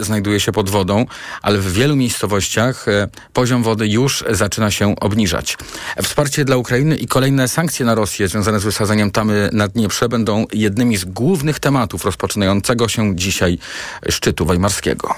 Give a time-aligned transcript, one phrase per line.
[0.00, 1.06] znajduje się pod wodą,
[1.42, 5.56] ale w wielu miejscowościach e, poziom wody już zaczyna się obniżać.
[6.02, 10.44] Wsparcie dla Ukrainy i kolejne sankcje na Rosję związane z wysadzeniem tamy na Dnieprze będą
[10.52, 13.58] jednymi z głównych tematów rozpoczynającego się dzisiaj
[14.08, 15.14] szczytu weimarskiego.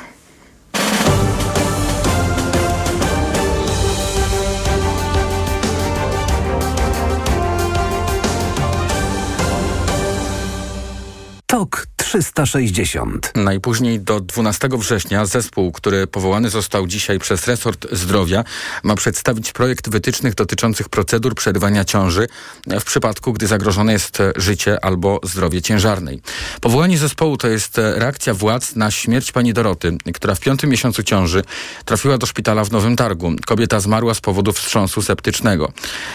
[11.47, 13.33] TOK 360.
[13.35, 18.45] Najpóźniej do 12 września zespół, który powołany został dzisiaj przez resort zdrowia,
[18.83, 22.27] ma przedstawić projekt wytycznych dotyczących procedur przerywania ciąży
[22.67, 26.21] w przypadku, gdy zagrożone jest życie albo zdrowie ciężarnej.
[26.61, 31.43] Powołanie zespołu to jest reakcja władz na śmierć pani Doroty, która w piątym miesiącu ciąży
[31.85, 33.33] trafiła do szpitala w Nowym Targu.
[33.47, 35.73] Kobieta zmarła z powodu wstrząsu septycznego.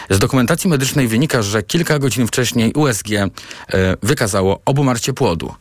[0.09, 3.29] Z dokumentacji medycznej wynika, że kilka godzin wcześniej USG e,
[4.03, 5.53] wykazało obumarcie płodu.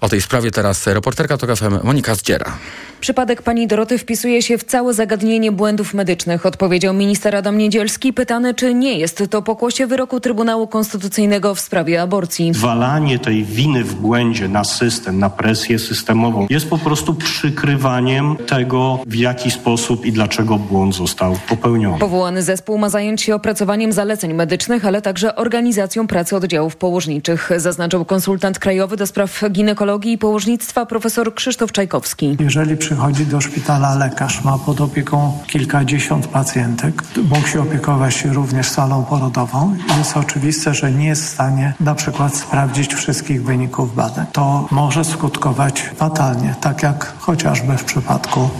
[0.00, 2.58] O tej sprawie teraz reporterka TOK FM Monika Zdziera.
[3.00, 8.54] Przypadek pani Doroty wpisuje się w całe zagadnienie błędów medycznych, odpowiedział minister Adam Niedzielski, pytany,
[8.54, 12.52] czy nie jest to pokłosie wyroku Trybunału Konstytucyjnego w sprawie aborcji.
[12.54, 18.98] Walanie tej winy w błędzie na system, na presję systemową jest po prostu przykrywaniem tego,
[19.06, 21.98] w jaki sposób i dlaczego błąd został popełniony.
[21.98, 28.04] Powołany zespół ma zająć się opracowaniem zaleceń medycznych, ale także organizacją pracy oddziałów położniczych, zaznaczył
[28.04, 32.36] konsultant krajowy do spraw ginekologii i położnictwa profesor Krzysztof Czajkowski.
[32.40, 39.04] Jeżeli przychodzi do szpitala lekarz, ma pod opieką kilkadziesiąt pacjentek, mógł się opiekować również salą
[39.04, 39.76] porodową.
[39.98, 44.26] Jest oczywiste, że nie jest w stanie na przykład sprawdzić wszystkich wyników badań.
[44.32, 48.50] To może skutkować fatalnie, tak jak chociażby w przypadku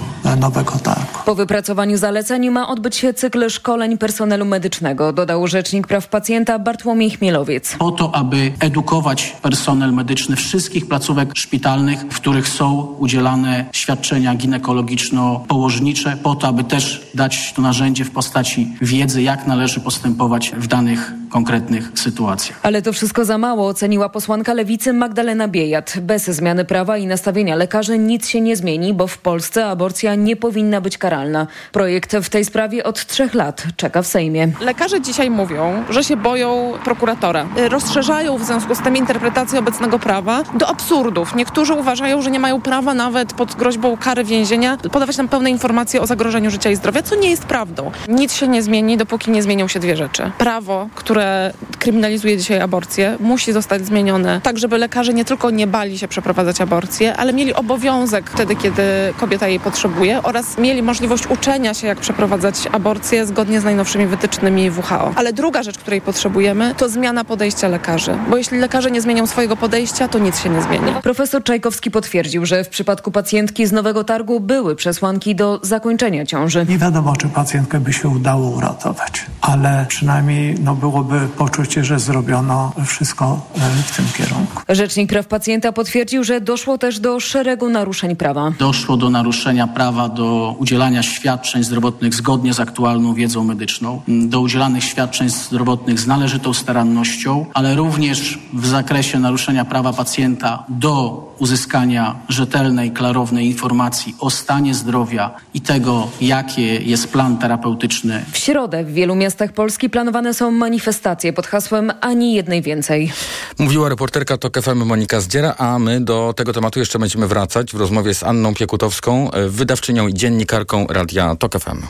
[0.41, 1.19] nowego targu.
[1.31, 7.11] Po wypracowaniu zaleceń ma odbyć się cykl szkoleń personelu medycznego, dodał rzecznik praw pacjenta Bartłomiej
[7.11, 7.77] Chmielowiec.
[7.78, 16.17] Po to, aby edukować personel medyczny wszystkich placówek szpitalnych, w których są udzielane świadczenia ginekologiczno-położnicze,
[16.23, 21.12] po to, aby też dać to narzędzie w postaci wiedzy, jak należy postępować w danych
[21.31, 22.61] konkretnych sytuacjach.
[22.63, 25.98] Ale to wszystko za mało, oceniła posłanka lewicy Magdalena Biejat.
[26.01, 30.36] Bez zmiany prawa i nastawienia lekarzy nic się nie zmieni, bo w Polsce aborcja nie
[30.36, 31.47] powinna być karalna.
[31.73, 34.48] Projekt w tej sprawie od trzech lat czeka w Sejmie.
[34.61, 37.47] Lekarze dzisiaj mówią, że się boją prokuratora.
[37.69, 41.35] Rozszerzają w związku z tym interpretację obecnego prawa do absurdów.
[41.35, 46.01] Niektórzy uważają, że nie mają prawa nawet pod groźbą kary więzienia podawać nam pełne informacje
[46.01, 47.91] o zagrożeniu życia i zdrowia, co nie jest prawdą.
[48.08, 50.31] Nic się nie zmieni, dopóki nie zmienią się dwie rzeczy.
[50.39, 55.98] Prawo, które kryminalizuje dzisiaj aborcję, musi zostać zmienione tak, żeby lekarze nie tylko nie bali
[55.98, 58.83] się przeprowadzać aborcję, ale mieli obowiązek wtedy, kiedy
[59.17, 64.70] kobieta jej potrzebuje oraz mieli możliwość uczenia się, jak przeprowadzać aborcję zgodnie z najnowszymi wytycznymi
[64.70, 65.12] WHO.
[65.16, 68.18] Ale druga rzecz, której potrzebujemy, to zmiana podejścia lekarzy.
[68.30, 70.92] Bo jeśli lekarze nie zmienią swojego podejścia, to nic się nie zmieni.
[71.02, 76.66] Profesor Czajkowski potwierdził, że w przypadku pacjentki z Nowego Targu były przesłanki do zakończenia ciąży.
[76.68, 82.72] Nie wiadomo, czy pacjentkę by się udało uratować, ale przynajmniej no, byłoby poczucie, że zrobiono
[82.86, 84.62] wszystko e, w tym kierunku.
[84.68, 88.52] Rzecznik praw pacjenta potwierdził, że doszło też do szeregu naruszeń prawa.
[88.58, 94.84] Doszło do naruszenia prawa do udzielania świadczeń zdrowotnych zgodnie z aktualną wiedzą medyczną, do udzielanych
[94.84, 102.90] świadczeń zdrowotnych z należytą starannością, ale również w zakresie naruszenia prawa pacjenta do uzyskania rzetelnej,
[102.90, 108.24] klarownej informacji o stanie zdrowia i tego, jaki jest plan terapeutyczny.
[108.33, 113.12] W środę w wielu miastach Polski planowane są manifestacje pod hasłem ani jednej więcej.
[113.58, 117.77] Mówiła reporterka TOK FM Monika Zdziera, a my do tego tematu jeszcze będziemy wracać w
[117.77, 121.83] rozmowie z Anną Piekutowską, wydawczynią i dziennikarką Radia TOK FM.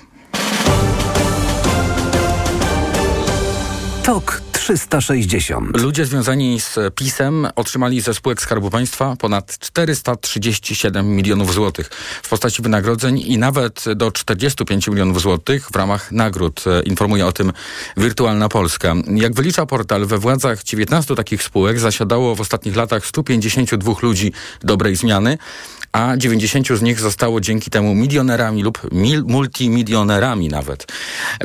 [4.02, 5.76] TOK 360.
[5.76, 11.90] Ludzie związani z PiSem otrzymali ze spółek Skarbu Państwa ponad 437 milionów złotych
[12.22, 16.64] w postaci wynagrodzeń i nawet do 45 milionów złotych w ramach nagród.
[16.84, 17.52] Informuje o tym
[17.96, 18.94] Wirtualna Polska.
[19.14, 24.96] Jak wylicza portal, we władzach 19 takich spółek zasiadało w ostatnich latach 152 ludzi dobrej
[24.96, 25.38] zmiany
[25.92, 30.86] a 90 z nich zostało dzięki temu milionerami lub mil, multimilionerami nawet.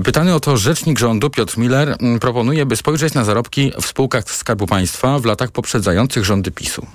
[0.04, 4.68] Pytany o to rzecznik rządu Piotr Miller proponuje, by spojrzeć na zarobki w spółkach Skarbu
[4.68, 6.86] Państwa w latach poprzedzających rządy PiSu.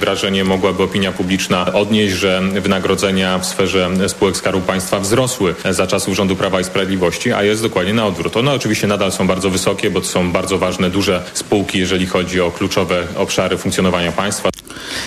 [0.00, 6.14] Wrażenie mogłaby opinia publiczna odnieść, że wynagrodzenia w sferze spółek Skarbu Państwa wzrosły za czasów
[6.14, 8.36] rządu Prawa i Sprawiedliwości, a jest dokładnie na odwrót.
[8.36, 12.40] One oczywiście nadal są bardzo wysokie, bo to są bardzo ważne, duże spółki, jeżeli chodzi
[12.40, 14.48] o kluczowe obszary funkcjonowania państwa.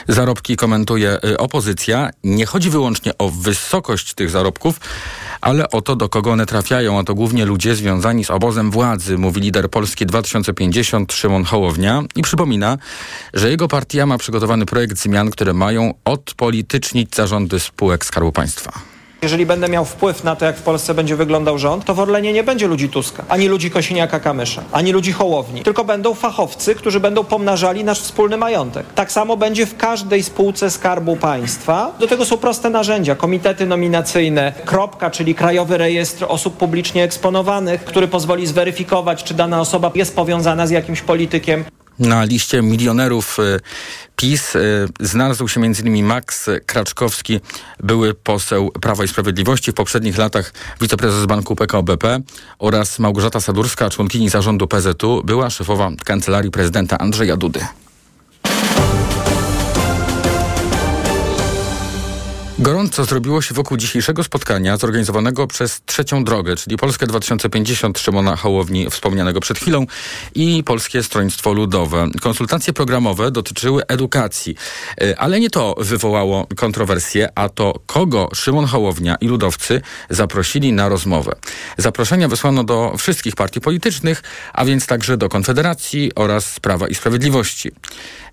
[0.08, 2.10] Zarobki komentuje y, opozycja.
[2.24, 4.80] Nie chodzi wyłącznie o wysokość tych zarobków,
[5.42, 9.18] ale o to, do kogo one trafiają, a to głównie ludzie związani z obozem władzy,
[9.18, 12.78] mówi lider Polski 2050 Szymon Hołownia i przypomina,
[13.34, 18.72] że jego partia ma przygotowany projekt zmian, które mają odpolitycznić zarządy spółek Skarbu Państwa.
[19.22, 22.34] Jeżeli będę miał wpływ na to, jak w Polsce będzie wyglądał rząd, to w Orlenie
[22.34, 27.24] nie będzie ludzi Tuska, ani ludzi Kosiniaka-Kamysza, ani ludzi Hołowni, tylko będą fachowcy, którzy będą
[27.24, 28.86] pomnażali nasz wspólny majątek.
[28.96, 31.92] Tak samo będzie w każdej spółce Skarbu Państwa.
[32.00, 33.16] Do tego są proste narzędzia.
[33.16, 39.92] Komitety nominacyjne, kropka, czyli Krajowy Rejestr Osób Publicznie Eksponowanych, który pozwoli zweryfikować, czy dana osoba
[39.96, 41.66] jest powiązana z jakimś politykiem.
[42.00, 43.60] Na liście milionerów y,
[44.16, 46.06] PiS y, znalazł się m.in.
[46.06, 47.40] Max Kraczkowski,
[47.80, 52.22] były poseł Prawa i Sprawiedliwości, w poprzednich latach wiceprezes banku PKO BP
[52.60, 57.60] oraz Małgorzata Sadurska, członkini zarządu PZU, była szefowa kancelarii prezydenta Andrzeja Dudy.
[62.62, 68.90] Gorąco zrobiło się wokół dzisiejszego spotkania zorganizowanego przez Trzecią Drogę, czyli Polskę 2050 Szymona Hołowni,
[68.90, 69.86] wspomnianego przed chwilą,
[70.36, 72.08] i Polskie Stronnictwo Ludowe.
[72.22, 74.56] Konsultacje programowe dotyczyły edukacji,
[75.02, 80.90] e, ale nie to wywołało kontrowersje, a to kogo Szymon Hołownia i ludowcy zaprosili na
[80.90, 81.32] rozmowę.
[81.78, 84.24] Zaproszenia wysłano do wszystkich partii politycznych,
[84.54, 87.72] a więc także do Konfederacji oraz Prawa i Sprawiedliwości.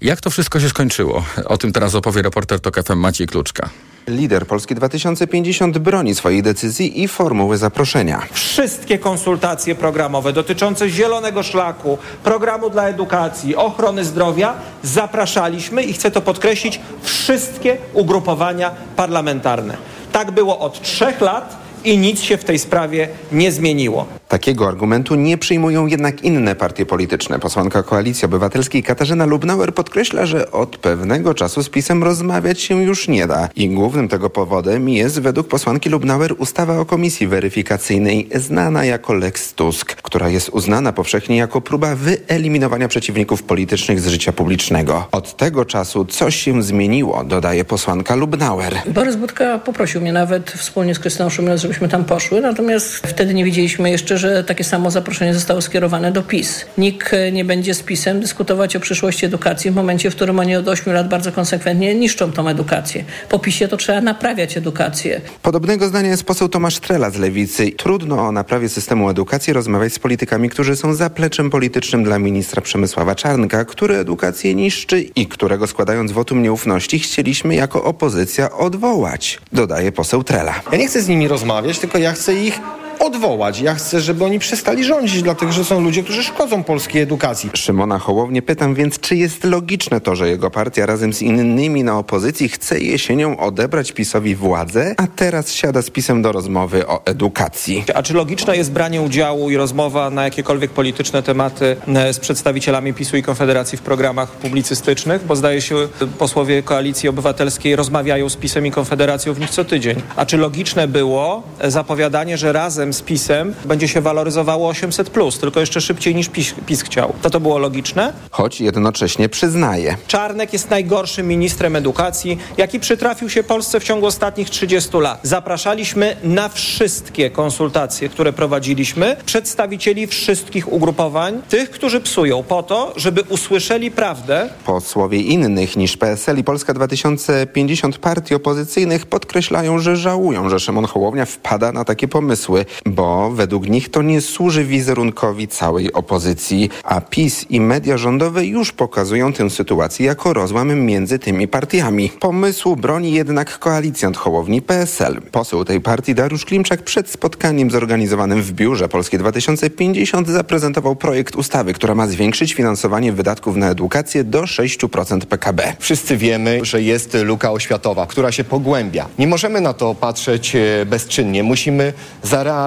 [0.00, 1.24] Jak to wszystko się skończyło?
[1.44, 3.70] O tym teraz opowie reporter TOK FM Maciej Kluczka.
[4.06, 8.22] Lider Polski 2050 broni swojej decyzji i formuły zaproszenia.
[8.32, 16.20] Wszystkie konsultacje programowe dotyczące Zielonego Szlaku, programu dla edukacji, ochrony zdrowia zapraszaliśmy i chcę to
[16.20, 19.76] podkreślić, wszystkie ugrupowania parlamentarne.
[20.12, 24.06] Tak było od trzech lat i nic się w tej sprawie nie zmieniło.
[24.28, 27.38] Takiego argumentu nie przyjmują jednak inne partie polityczne.
[27.38, 33.08] Posłanka Koalicji Obywatelskiej Katarzyna Lubnauer podkreśla, że od pewnego czasu z PiSem rozmawiać się już
[33.08, 33.48] nie da.
[33.56, 39.54] I głównym tego powodem jest według posłanki Lubnauer ustawa o komisji weryfikacyjnej, znana jako Lex
[39.54, 45.08] Tusk, która jest uznana powszechnie jako próba wyeliminowania przeciwników politycznych z życia publicznego.
[45.12, 48.74] Od tego czasu coś się zmieniło, dodaje posłanka Lubnauer.
[48.86, 53.44] Borys Budka poprosił mnie nawet wspólnie z Krystyną Szumiel, żebyśmy tam poszły, natomiast wtedy nie
[53.44, 56.66] widzieliśmy jeszcze, że takie samo zaproszenie zostało skierowane do PiS.
[56.78, 60.68] Nikt nie będzie z PiSem dyskutować o przyszłości edukacji w momencie, w którym oni od
[60.68, 63.04] 8 lat bardzo konsekwentnie niszczą tą edukację.
[63.28, 65.20] Po PiSie to trzeba naprawiać edukację.
[65.42, 67.70] Podobnego zdania jest poseł Tomasz Trela z Lewicy.
[67.72, 73.14] Trudno o naprawie systemu edukacji rozmawiać z politykami, którzy są zapleczem politycznym dla ministra Przemysława
[73.14, 80.24] Czarnka, który edukację niszczy i którego składając wotum nieufności chcieliśmy jako opozycja odwołać, dodaje poseł
[80.24, 80.54] Trela.
[80.72, 82.60] Ja nie chcę z nimi rozmawiać, tylko ja chcę ich
[82.98, 83.60] odwołać.
[83.60, 87.50] Ja chcę, żeby oni przestali rządzić, dlatego że są ludzie, którzy szkodzą polskiej edukacji.
[87.54, 91.98] Szymona Hołownię pytam więc, czy jest logiczne to, że jego partia razem z innymi na
[91.98, 97.84] opozycji chce jesienią odebrać PiSowi władzę, a teraz siada z PiSem do rozmowy o edukacji.
[97.94, 102.94] A czy logiczne jest branie udziału i rozmowa na jakiekolwiek polityczne tematy e, z przedstawicielami
[102.94, 105.26] PiSu i Konfederacji w programach publicystycznych?
[105.26, 105.74] Bo zdaje się,
[106.18, 110.02] posłowie Koalicji Obywatelskiej rozmawiają z PiSem i Konfederacją w nich co tydzień.
[110.16, 115.38] A czy logiczne było e, zapowiadanie, że razem z PiSem będzie się waloryzowało 800, plus,
[115.38, 117.14] tylko jeszcze szybciej niż PiS, PiS chciał?
[117.22, 118.12] To to było logiczne?
[118.30, 119.96] Choć jednocześnie przyznaje.
[120.06, 125.20] Czarnek jest najgorszym ministrem edukacji, jaki przytrafił się Polsce w ciągu ostatnich 30 lat.
[125.22, 133.22] Zapraszaliśmy na wszystkie konsultacje, które prowadziliśmy, przedstawicieli wszystkich ugrupowań, tych, którzy psują, po to, żeby
[133.22, 134.48] usłyszeli prawdę.
[134.64, 141.26] Posłowie innych niż PSL i Polska 2050 partii opozycyjnych podkreślają, że żałują, że Szymon Hołownia
[141.26, 147.46] wpada na takie pomysły, bo według nich to nie służy wizerunkowi całej opozycji, a PiS
[147.50, 152.10] i media rządowe już pokazują tę sytuację jako rozłam między tymi partiami.
[152.20, 155.22] Pomysłu broni jednak koalicjant Hołowni PSL.
[155.32, 161.72] Poseł tej partii Dariusz Klimczak przed spotkaniem zorganizowanym w biurze Polskie 2050 zaprezentował projekt ustawy,
[161.72, 165.76] która ma zwiększyć finansowanie wydatków na edukację do 6% PKB.
[165.78, 169.08] Wszyscy wiemy, że jest luka oświatowa, która się pogłębia.
[169.18, 171.42] Nie możemy na to patrzeć e, bezczynnie.
[171.42, 171.92] Musimy
[172.22, 172.65] zareagować.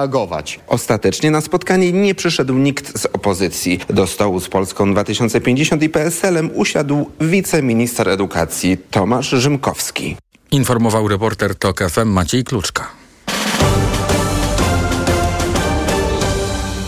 [0.66, 3.80] Ostatecznie na spotkanie nie przyszedł nikt z opozycji.
[3.90, 10.16] Do stołu z Polską 2050 i PSL-em usiadł wiceminister edukacji Tomasz Rzymkowski.
[10.50, 12.90] Informował reporter TOK FM Maciej Kluczka.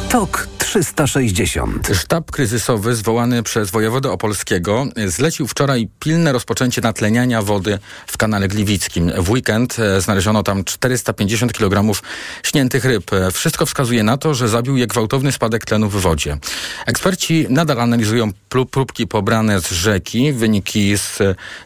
[0.08, 1.88] TOK 360.
[1.94, 9.12] Sztab kryzysowy zwołany przez wojewodę opolskiego zlecił wczoraj pilne rozpoczęcie natleniania wody w kanale Gliwickim.
[9.18, 12.02] W weekend e, znaleziono tam 450 kg
[12.42, 13.10] śniętych ryb.
[13.32, 16.38] Wszystko wskazuje na to, że zabił je gwałtowny spadek tlenu w wodzie.
[16.86, 18.32] Eksperci nadal analizują
[18.70, 20.32] próbki pobrane z rzeki.
[20.32, 21.18] Wyniki z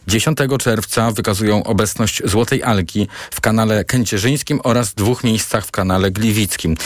[0.07, 6.77] 10 czerwca wykazują obecność złotej algi w kanale Kęcierzyńskim oraz dwóch miejscach w kanale Gliwickim.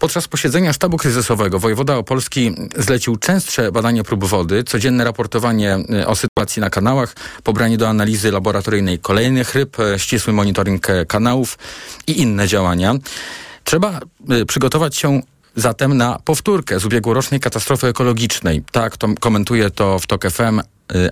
[0.00, 6.16] Podczas posiedzenia sztabu kryzysowego wojewoda opolski zlecił częstsze badanie prób wody, codzienne raportowanie e, o
[6.16, 11.58] sytuacji na kanałach, pobranie do analizy laboratoryjnej kolejnych ryb, e, ścisły monitoring e, kanałów
[12.06, 12.94] i inne działania.
[13.64, 14.00] Trzeba
[14.46, 15.20] przygotować się
[15.56, 18.62] zatem na powtórkę z ubiegłorocznej katastrofy ekologicznej.
[18.72, 20.60] Tak to komentuje to w TOK FM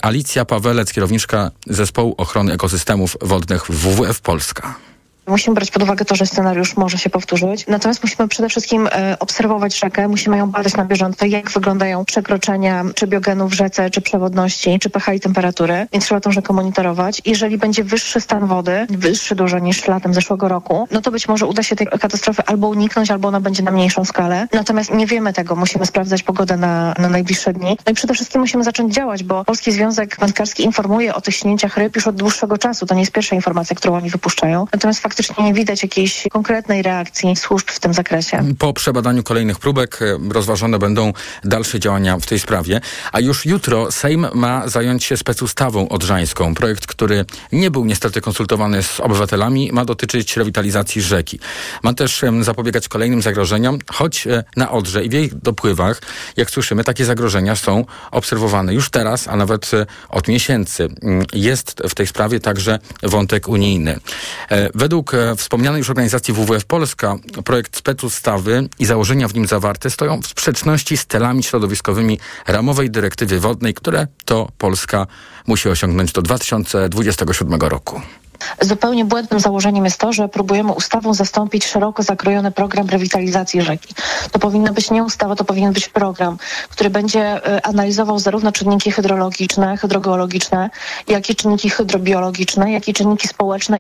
[0.03, 4.88] Alicja Pawelec, kierowniczka Zespołu Ochrony Ekosystemów Wodnych WWF Polska.
[5.29, 7.67] Musimy brać pod uwagę to, że scenariusz może się powtórzyć.
[7.67, 12.85] Natomiast musimy przede wszystkim e, obserwować rzekę, musimy ją badać na bieżąco, jak wyglądają przekroczenia
[12.95, 15.87] czy biogenów w rzece, czy przewodności, czy pH i temperatury.
[15.93, 17.23] Więc trzeba tą rzekę monitorować.
[17.25, 21.47] Jeżeli będzie wyższy stan wody, wyższy dużo niż latem zeszłego roku, no to być może
[21.47, 24.49] uda się tej katastrofy albo uniknąć, albo ona będzie na mniejszą skalę.
[24.53, 25.57] Natomiast nie wiemy tego.
[25.57, 27.79] Musimy sprawdzać pogodę na, na najbliższe dni.
[27.87, 31.77] No i przede wszystkim musimy zacząć działać, bo Polski Związek Wędkarski informuje o tych śnięciach
[31.77, 32.87] ryb już od dłuższego czasu.
[32.87, 34.67] To nie jest pierwsza informacja, którą oni wypuszczają.
[34.73, 38.45] Natomiast fakt faktycznie nie widać jakiejś konkretnej reakcji służb w tym zakresie.
[38.59, 41.13] Po przebadaniu kolejnych próbek e, rozważone będą
[41.45, 42.81] dalsze działania w tej sprawie,
[43.13, 46.55] a już jutro Sejm ma zająć się specustawą odrzańską.
[46.55, 51.41] Projekt, który nie był niestety konsultowany z obywatelami, ma dotyczyć rewitalizacji rzeki.
[51.83, 56.01] Ma też zapobiegać kolejnym zagrożeniom, choć e, na Odrze i w jej dopływach,
[56.37, 60.89] jak słyszymy, takie zagrożenia są obserwowane już teraz, a nawet e, od miesięcy.
[61.03, 64.01] Mm, jest w tej sprawie także wątek unijny.
[64.75, 70.23] Według Według wspomnianej już organizacji WWF Polska projekt specustawy i założenia w nim zawarte stoją
[70.23, 75.07] w sprzeczności z celami środowiskowymi ramowej dyrektywy wodnej, które to Polska
[75.47, 78.01] musi osiągnąć do 2027 roku.
[78.61, 83.95] Zupełnie błędnym założeniem jest to, że próbujemy ustawą zastąpić szeroko zakrojony program rewitalizacji rzeki.
[84.33, 86.39] To powinna być nie ustawa, to powinien być program,
[86.69, 90.71] który będzie e, analizował zarówno czynniki hydrologiczne, hydrogeologiczne,
[91.07, 93.79] jak i czynniki hydrobiologiczne, jak i czynniki społeczne.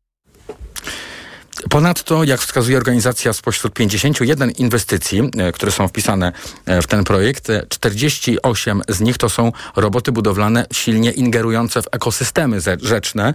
[1.70, 6.32] Ponadto, jak wskazuje organizacja, spośród 51 inwestycji, e, które są wpisane
[6.66, 12.58] e, w ten projekt, 48 z nich to są roboty budowlane silnie ingerujące w ekosystemy
[12.82, 13.34] rzeczne,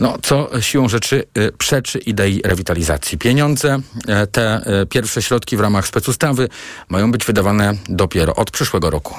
[0.00, 3.18] no, co siłą rzeczy e, przeczy idei rewitalizacji.
[3.18, 3.78] Pieniądze,
[4.32, 6.48] te pierwsze środki w ramach specustawy
[6.88, 9.14] mają być wydawane dopiero od przyszłego roku.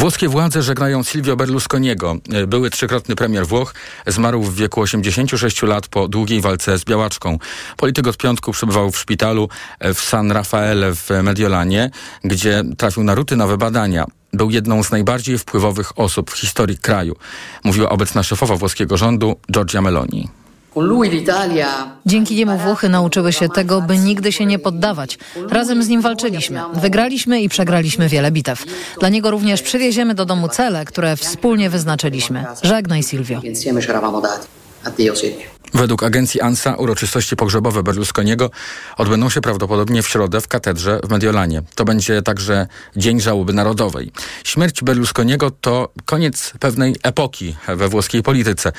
[0.00, 2.16] Włoskie władze żegnają Silvio Berlusconiego.
[2.46, 3.74] Były trzykrotny premier Włoch
[4.06, 7.38] zmarł w wieku 86 lat po długiej walce z białaczką.
[7.76, 9.48] Polityk od piątku przebywał w szpitalu
[9.94, 11.90] w San Rafaele w Mediolanie,
[12.24, 17.16] gdzie trafił na rutynowe badania był jedną z najbardziej wpływowych osób w historii kraju,
[17.64, 20.39] mówiła obecna szefowa włoskiego rządu Giorgia Meloni.
[22.06, 25.18] Dzięki niemu Włochy nauczyły się tego, by nigdy się nie poddawać.
[25.48, 26.60] Razem z nim walczyliśmy.
[26.74, 28.64] Wygraliśmy i przegraliśmy wiele bitew.
[29.00, 32.44] Dla niego również przywieziemy do domu cele, które wspólnie wyznaczyliśmy.
[32.62, 33.40] Żegnaj Silvio.
[35.74, 38.50] Według agencji ANSA uroczystości pogrzebowe Berlusconiego
[38.96, 41.62] odbędą się prawdopodobnie w środę w katedrze w Mediolanie.
[41.74, 44.12] To będzie także Dzień Żałoby Narodowej.
[44.44, 48.72] Śmierć Berlusconiego to koniec pewnej epoki we włoskiej polityce.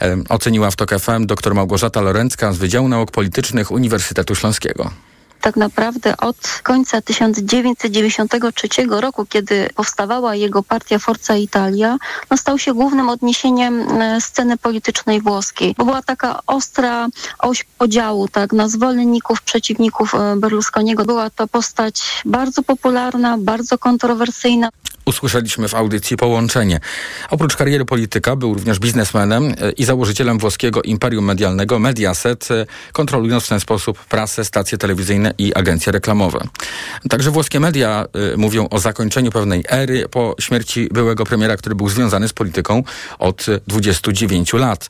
[0.00, 4.90] E, oceniła w TOK FM dr Małgorzata Lorencka z Wydziału Nauk Politycznych Uniwersytetu Śląskiego
[5.40, 11.96] tak naprawdę od końca 1993 roku, kiedy powstawała jego partia Forza Italia,
[12.30, 18.28] no stał się głównym odniesieniem e, sceny politycznej włoskiej, bo była taka ostra oś podziału
[18.28, 21.04] tak, na zwolenników, przeciwników e, Berlusconiego.
[21.04, 24.68] Była to postać bardzo popularna, bardzo kontrowersyjna
[25.06, 26.80] usłyszeliśmy w audycji połączenie.
[27.30, 33.44] Oprócz kariery polityka był również biznesmenem e, i założycielem włoskiego imperium medialnego Mediaset, e, kontrolując
[33.44, 36.40] w ten sposób prasę, stacje telewizyjne i agencje reklamowe.
[37.10, 41.88] Także włoskie media y, mówią o zakończeniu pewnej ery po śmierci byłego premiera, który był
[41.88, 42.82] związany z polityką
[43.18, 44.88] od 29 lat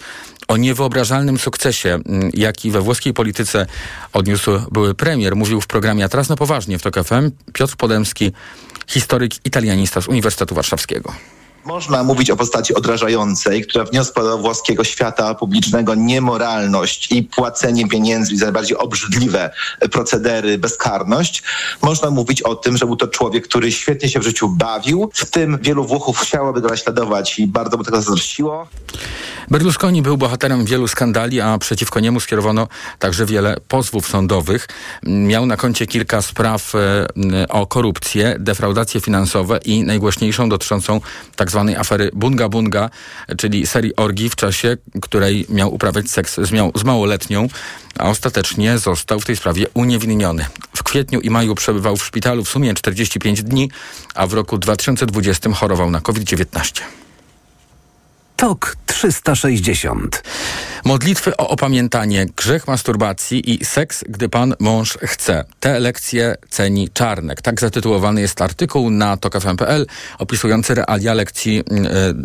[0.49, 1.99] o niewyobrażalnym sukcesie,
[2.35, 3.67] jaki we włoskiej polityce
[4.13, 8.33] odniósł były premier, mówił w programie A teraz na poważnie w TOK FM Piotr Podemski,
[8.87, 11.15] historyk italianista z Uniwersytetu Warszawskiego.
[11.67, 18.37] Można mówić o postaci odrażającej, która wniosła do włoskiego świata publicznego niemoralność i płacenie pieniędzy
[18.37, 19.51] za najbardziej obrzydliwe
[19.93, 21.43] procedery, bezkarność.
[21.83, 25.11] Można mówić o tym, że był to człowiek, który świetnie się w życiu bawił.
[25.15, 28.69] W tym wielu Włochów chciałoby go naśladować i bardzo mu tego zazdrościło.
[29.51, 32.69] Berlusconi był bohaterem wielu skandali, a przeciwko niemu skierowano
[32.99, 34.69] także wiele pozwów sądowych.
[35.03, 41.01] Miał na koncie kilka spraw e, o korupcję, defraudacje finansowe i najgłośniejszą dotyczącą
[41.37, 41.56] tzw.
[41.57, 42.91] Tak afery Bunga Bunga,
[43.39, 47.49] czyli serii orgii, w czasie której miał uprawiać seks z, miał, z małoletnią,
[47.99, 50.47] a ostatecznie został w tej sprawie uniewinniony.
[50.77, 53.71] W kwietniu i maju przebywał w szpitalu w sumie 45 dni,
[54.15, 57.06] a w roku 2020 chorował na COVID-19.
[58.37, 60.23] TOK 360.
[60.85, 65.45] Modlitwy o opamiętanie, grzech masturbacji i seks, gdy pan mąż chce.
[65.61, 67.43] Te lekcje ceni Czarnek.
[67.43, 69.87] Tak zatytułowany jest artykuł na tok.fm.pl
[70.19, 71.65] opisujący realia lekcji y,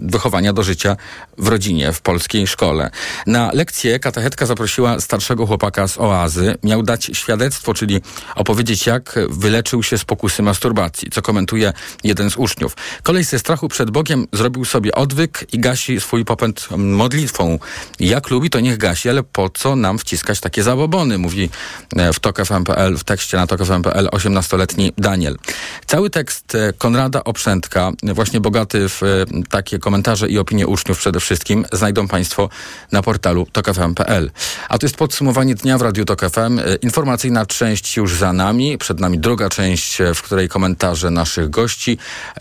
[0.02, 0.98] wychowania do życia
[1.38, 2.90] w rodzinie, w polskiej szkole.
[3.28, 6.56] Na lekcję katechetka zaprosiła starszego chłopaka z oazy.
[6.64, 8.02] Miał dać świadectwo, czyli
[8.36, 12.76] opowiedzieć jak wyleczył się z pokusy masturbacji, co komentuje jeden z uczniów.
[13.04, 17.60] Kolej ze strachu przed Bogiem zrobił sobie odwyk i gasi swój popęd modlitwą.
[18.00, 21.50] Jak lubi, to niech gasi, ale po co nam wciskać takie zabobony, mówi
[21.96, 25.38] e, w TOK.fm.pl, w tekście na TOK.fm.pl 18-letni Daniel.
[25.86, 29.08] Cały tekst e, Konrada Oprzętka, właśnie bogaty w e,
[29.50, 32.50] takie komentarze i opinie uczniów przede wszystkim, znajdą Państwo
[32.92, 34.32] na portalu TOK.fm.pl.
[34.70, 36.60] A to jest podsumowanie dnia w Radiu TOK FM.
[36.82, 41.98] Informacyjna część już za nami, przed nami druga część, w której komentarze naszych gości.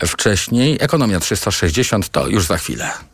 [0.07, 3.10] Wcześniej Ekonomia 360 to już za chwilę.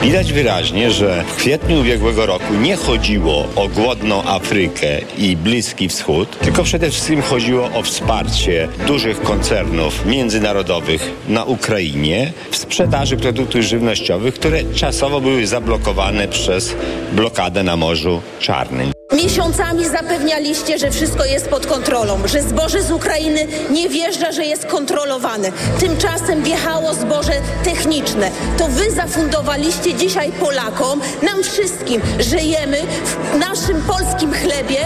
[0.00, 6.38] Widać wyraźnie, że w kwietniu ubiegłego roku nie chodziło o głodną Afrykę i Bliski Wschód,
[6.38, 14.34] tylko przede wszystkim chodziło o wsparcie dużych koncernów międzynarodowych na Ukrainie w sprzedaży produktów żywnościowych,
[14.34, 16.74] które czasowo były zablokowane przez
[17.12, 18.95] blokadę na Morzu Czarnym.
[19.16, 24.66] Miesiącami zapewnialiście, że wszystko jest pod kontrolą, że zboże z Ukrainy nie wjeżdża, że jest
[24.66, 25.52] kontrolowane.
[25.80, 27.32] Tymczasem wjechało zboże
[27.64, 28.30] techniczne.
[28.58, 34.78] To wy zafundowaliście dzisiaj Polakom, nam wszystkim, że jemy w naszym polskim chlebie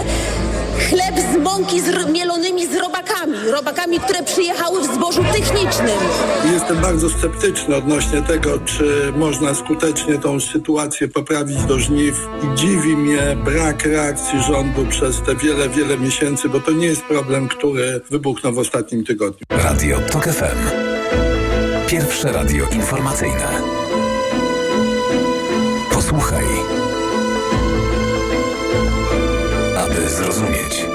[0.79, 3.37] chleb z mąki z mielonymi z robakami.
[3.51, 5.97] Robakami, które przyjechały w zbożu technicznym.
[6.53, 12.27] Jestem bardzo sceptyczny odnośnie tego, czy można skutecznie tą sytuację poprawić do żniw.
[12.43, 17.01] I dziwi mnie brak reakcji rządu przez te wiele, wiele miesięcy, bo to nie jest
[17.01, 19.45] problem, który wybuchnął w ostatnim tygodniu.
[19.49, 20.91] Radio TOK FM.
[21.87, 23.47] Pierwsze radio informacyjne.
[25.91, 26.80] Posłuchaj
[29.91, 30.85] aby zrozumieć.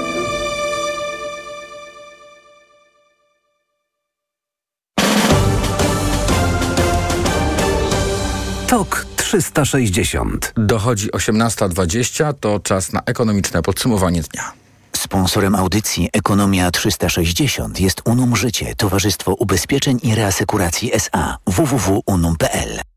[8.67, 10.53] TOK 360.
[10.57, 14.51] Dochodzi 18.20, to czas na ekonomiczne podsumowanie dnia.
[14.95, 22.96] Sponsorem audycji Ekonomia 360 jest Unum Życie, Towarzystwo Ubezpieczeń i Reasekuracji SA www.unum.pl.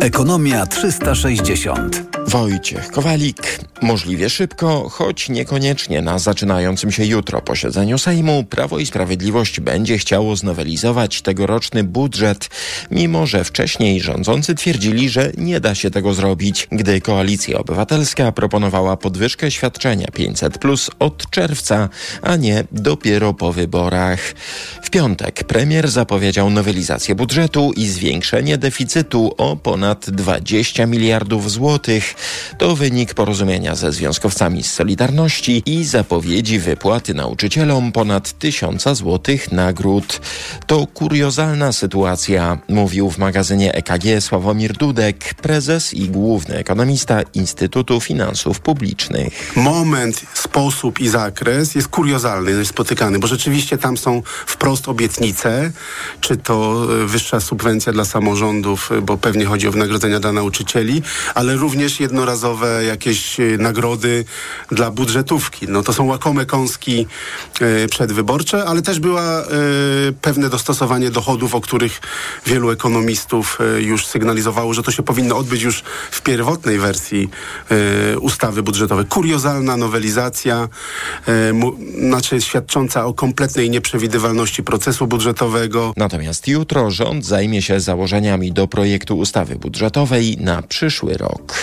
[0.00, 2.02] Ekonomia 360.
[2.26, 3.58] Wojciech Kowalik.
[3.82, 10.36] Możliwie szybko, choć niekoniecznie na zaczynającym się jutro posiedzeniu Sejmu, Prawo i Sprawiedliwość będzie chciało
[10.36, 12.48] znowelizować tegoroczny budżet,
[12.90, 18.96] mimo że wcześniej rządzący twierdzili, że nie da się tego zrobić, gdy Koalicja Obywatelska proponowała
[18.96, 21.88] podwyżkę świadczenia 500 plus od czerwca,
[22.22, 24.20] a nie dopiero po wyborach.
[24.82, 32.14] W piątek premier zapowiedział nowelizację budżetu i zwiększenie deficytu o ponad 20 miliardów złotych.
[32.58, 40.20] To wynik porozumienia ze związkowcami z Solidarności i zapowiedzi wypłaty nauczycielom ponad tysiąca złotych nagród.
[40.66, 48.60] To kuriozalna sytuacja, mówił w magazynie EKG Sławomir Dudek, prezes i główny ekonomista Instytutu Finansów
[48.60, 49.52] Publicznych.
[49.56, 55.70] Moment, sposób i zakres jest kuriozalny, jest spotykany, bo rzeczywiście tam są wprost obietnice,
[56.20, 61.02] czy to e, wyższa subwencja dla samorządów, e, bo pewnie chodzi o wynagrodzenia dla nauczycieli,
[61.34, 64.24] ale również jednorazowe jakieś e, nagrody
[64.70, 65.66] dla budżetówki.
[65.68, 67.06] No to są łakome kąski
[67.60, 69.46] e, przedwyborcze, ale też była e,
[70.22, 72.00] pewne dostosowanie dochodów, o których
[72.46, 77.28] wielu ekonomistów już sygnalizowało, że to się powinno odbyć już w pierwotnej wersji
[78.20, 79.04] ustawy budżetowej.
[79.04, 80.68] Kuriozalna nowelizacja,
[81.98, 85.92] znaczy świadcząca o kompletnej nieprzewidywalności procesu budżetowego.
[85.96, 89.65] Natomiast jutro rząd zajmie się założeniami do projektu ustawy budżetowej
[90.40, 91.54] na przyszły rok.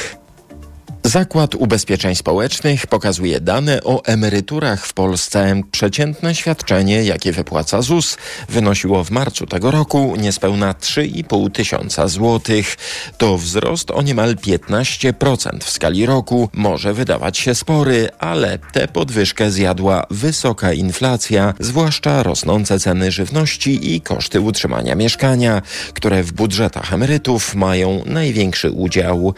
[1.06, 5.62] Zakład Ubezpieczeń Społecznych pokazuje dane o emeryturach w Polsce.
[5.72, 8.18] Przeciętne świadczenie, jakie wypłaca ZUS,
[8.50, 12.76] wynosiło w marcu tego roku niespełna 3,5 tysiąca złotych.
[13.18, 16.50] To wzrost o niemal 15% w skali roku.
[16.54, 24.02] Może wydawać się spory, ale tę podwyżkę zjadła wysoka inflacja, zwłaszcza rosnące ceny żywności i
[24.02, 25.62] koszty utrzymania mieszkania,
[25.94, 29.34] które w budżetach emerytów mają największy udział.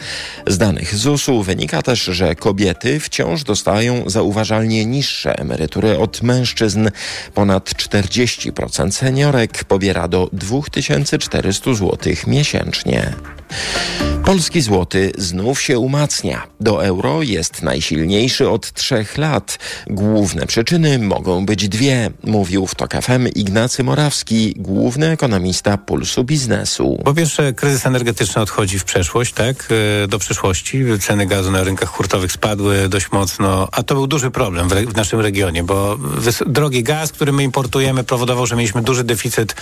[0.48, 6.90] Z danych ZUS-u wynika też, że kobiety wciąż dostają zauważalnie niższe emerytury od mężczyzn.
[7.34, 13.14] Ponad 40% seniorek pobiera do 2400 zł miesięcznie.
[14.26, 16.48] Polski złoty znów się umacnia.
[16.60, 19.60] Do euro jest najsilniejszy od trzech lat.
[19.88, 27.02] Główne przyczyny mogą być dwie, mówił w TOK FM Ignacy Morawski, główny ekonomista Pulsu Biznesu.
[27.06, 29.70] Po pierwsze, kryzys energetyczny odchodzi w przeszłość, tak,
[30.04, 30.84] e, do przyszłości.
[31.02, 34.86] Ceny gazu na rynkach hurtowych spadły dość mocno, a to był duży problem w, re-
[34.86, 35.98] w naszym regionie, bo
[36.48, 39.56] drogi gaz, który my importujemy, powodował, że mieliśmy duży deficyt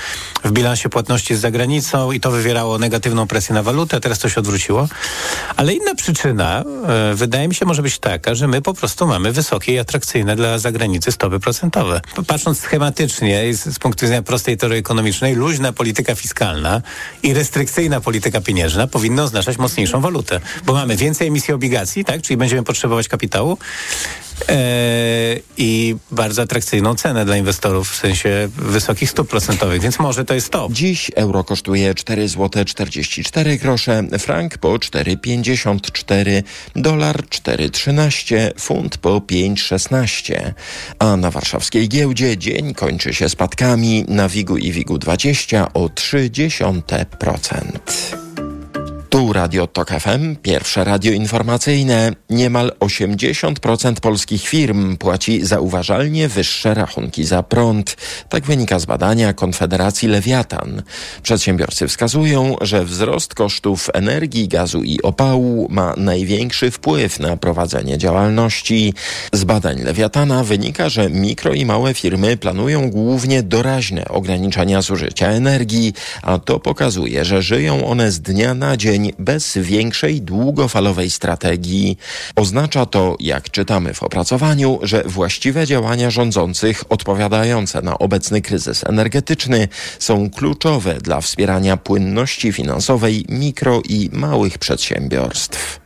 [0.44, 4.40] w bilansie płatności z zagranicą i to wywierało negatywną presję na walutę, teraz to się
[4.40, 4.88] odwróciło.
[5.56, 9.32] Ale inna przyczyna, e, wydaje mi się, może być taka, że my po prostu mamy
[9.32, 12.02] wysokie i atrakcyjne dla zagranicy stopy procentowe.
[12.28, 16.82] Patrząc schematycznie z, z punktu widzenia prostej teorii ekonomicznej, luźna polityka fiskalna
[17.24, 22.38] i restrykcyjna polityka pieniężna powinny oznaczać mocniejszą walutę, bo mamy więcej emisji obligacji, tak, czyli
[22.38, 23.58] będziemy potrzebować kapitału
[25.58, 30.50] i bardzo atrakcyjną cenę dla inwestorów w sensie wysokich stóp procentowych, więc może to jest
[30.50, 30.68] to.
[30.72, 36.44] Dziś euro kosztuje 4 zł 44 grosze, frank po 4,54,
[36.76, 40.54] dolar 4,13, funt po 5,16.
[41.00, 48.33] A na warszawskiej giełdzie dzień kończy się spadkami na WIGU i WIGU 20 o 0,3%.
[49.14, 52.12] Tu Radio Tok FM, pierwsze radio informacyjne.
[52.30, 57.98] Niemal 80% polskich firm płaci zauważalnie wyższe rachunki za prąd.
[58.30, 60.82] Tak wynika z badania Konfederacji Lewiatan.
[61.24, 68.94] Przedsiębiorcy wskazują, że wzrost kosztów energii, gazu i opału ma największy wpływ na prowadzenie działalności.
[69.34, 75.94] Z badań Lewiatana wynika, że mikro i małe firmy planują głównie doraźne ograniczenia zużycia energii,
[76.22, 81.98] a to pokazuje, że żyją one z dnia na dzień bez większej długofalowej strategii.
[82.36, 89.68] Oznacza to, jak czytamy w opracowaniu, że właściwe działania rządzących odpowiadające na obecny kryzys energetyczny
[90.00, 95.84] są kluczowe dla wspierania płynności finansowej mikro i małych przedsiębiorstw.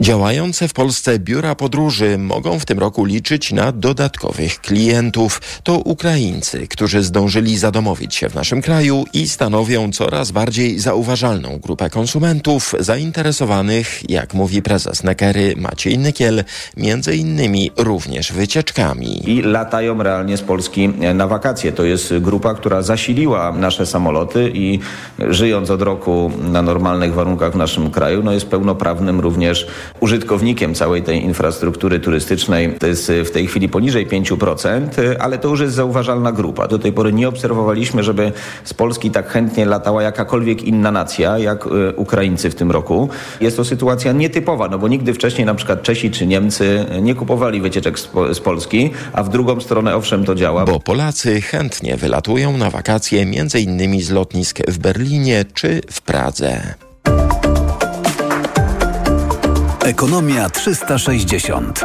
[0.00, 5.40] Działające w Polsce biura podróży mogą w tym roku liczyć na dodatkowych klientów.
[5.62, 11.90] To Ukraińcy, którzy zdążyli zadomowić się w naszym kraju i stanowią coraz bardziej zauważalną grupę
[11.90, 16.44] konsumentów zainteresowanych, jak mówi prezes Nekery Maciej Nykiel,
[16.76, 19.30] między innymi również wycieczkami.
[19.30, 21.72] i latają realnie z Polski na wakacje.
[21.72, 24.78] To jest grupa, która zasiliła nasze samoloty i
[25.18, 29.66] żyjąc od roku na normalnych warunkach w naszym kraju, no jest pełnoprawnym również
[30.00, 32.72] użytkownikiem całej tej infrastruktury turystycznej.
[32.78, 36.68] To jest w tej chwili poniżej 5%, ale to już jest zauważalna grupa.
[36.68, 38.32] Do tej pory nie obserwowaliśmy, żeby
[38.64, 43.08] z Polski tak chętnie latała jakakolwiek inna nacja, jak e, Ukraińcy w tym roku.
[43.40, 47.60] Jest to sytuacja nietypowa, no bo nigdy wcześniej na przykład Czesi czy Niemcy nie kupowali
[47.60, 47.98] wycieczek
[48.32, 50.64] z Polski, a w drugą stronę owszem to działa.
[50.64, 56.85] Bo Polacy chętnie wylatują na wakacje między innymi z lotnisk w Berlinie czy w Pradze.
[59.86, 61.80] Ekonomia 360.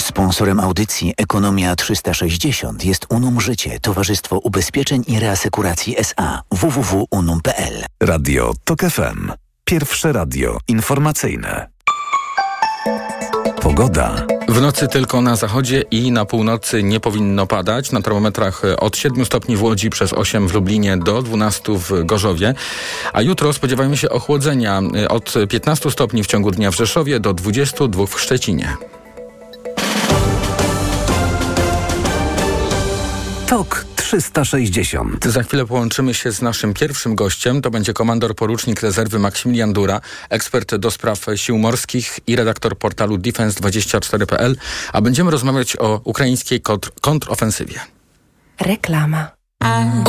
[0.00, 7.84] Sponsorem audycji Ekonomia 360 jest Unum Życie, Towarzystwo Ubezpieczeń i Reasekuracji SA www.unum.pl.
[8.02, 9.32] Radio TOK FM.
[9.64, 11.68] Pierwsze radio informacyjne.
[13.62, 14.26] Pogoda.
[14.48, 17.92] W nocy tylko na zachodzie i na północy nie powinno padać.
[17.92, 22.04] Na termometrach e, od 7 stopni w Łodzi przez 8 w Lublinie do 12 w
[22.04, 22.54] Gorzowie.
[23.12, 27.34] A jutro spodziewajmy się ochłodzenia e, od 15 stopni w ciągu dnia w Rzeszowie do
[27.34, 28.76] 22 w Szczecinie.
[33.46, 35.24] TOK 360.
[35.24, 37.62] Za chwilę połączymy się z naszym pierwszym gościem.
[37.62, 43.16] To będzie komandor porucznik rezerwy Maksymilian Dura, ekspert do spraw sił morskich i redaktor portalu
[43.16, 44.56] defense24.pl,
[44.92, 47.80] a będziemy rozmawiać o ukraińskiej kontr- kontrofensywie.
[48.60, 49.30] Reklama.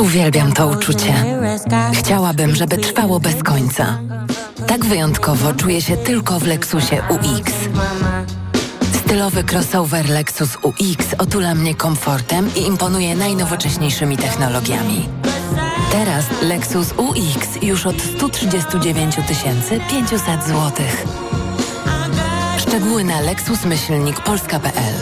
[0.00, 1.14] Uwielbiam to uczucie.
[1.94, 3.98] Chciałabym, żeby trwało bez końca.
[4.66, 7.52] Tak wyjątkowo czuję się tylko w Lexusie UX.
[9.06, 15.08] Stylowy crossover Lexus UX otula mnie komfortem i imponuje najnowocześniejszymi technologiami.
[15.92, 19.16] Teraz Lexus UX już od 139
[19.90, 20.72] 500 zł.
[22.58, 24.94] Szczegóły na lexusmyślnikpolska.pl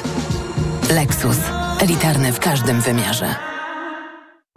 [0.95, 1.39] Lexus.
[1.81, 3.54] Elitarny w każdym wymiarze.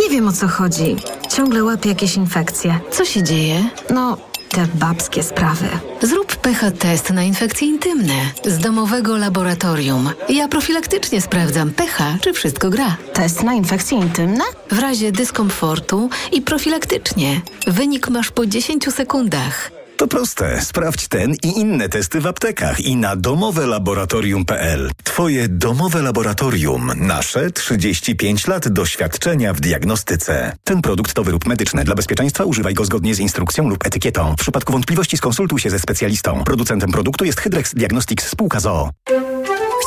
[0.00, 0.96] Nie wiem o co chodzi.
[1.28, 2.80] Ciągle łapię jakieś infekcje.
[2.90, 3.64] Co się dzieje?
[3.90, 4.16] No,
[4.50, 5.66] te babskie sprawy.
[6.02, 10.10] Zrób pH test na infekcje intymne z domowego laboratorium.
[10.28, 12.96] Ja profilaktycznie sprawdzam pH, czy wszystko gra.
[13.12, 14.44] Test na infekcje intymne?
[14.70, 17.40] W razie dyskomfortu i profilaktycznie.
[17.66, 19.70] Wynik masz po 10 sekundach.
[20.00, 20.60] To proste.
[20.60, 24.90] Sprawdź ten i inne testy w aptekach i na domowelaboratorium.pl.
[25.04, 26.92] Twoje domowe laboratorium.
[26.96, 30.56] Nasze 35 lat doświadczenia w diagnostyce.
[30.64, 31.84] Ten produkt to wyrób medyczny.
[31.84, 34.32] Dla bezpieczeństwa używaj go zgodnie z instrukcją lub etykietą.
[34.32, 36.44] W przypadku wątpliwości skonsultuj się ze specjalistą.
[36.44, 38.90] Producentem produktu jest Hydrex Diagnostics spółka ZOO.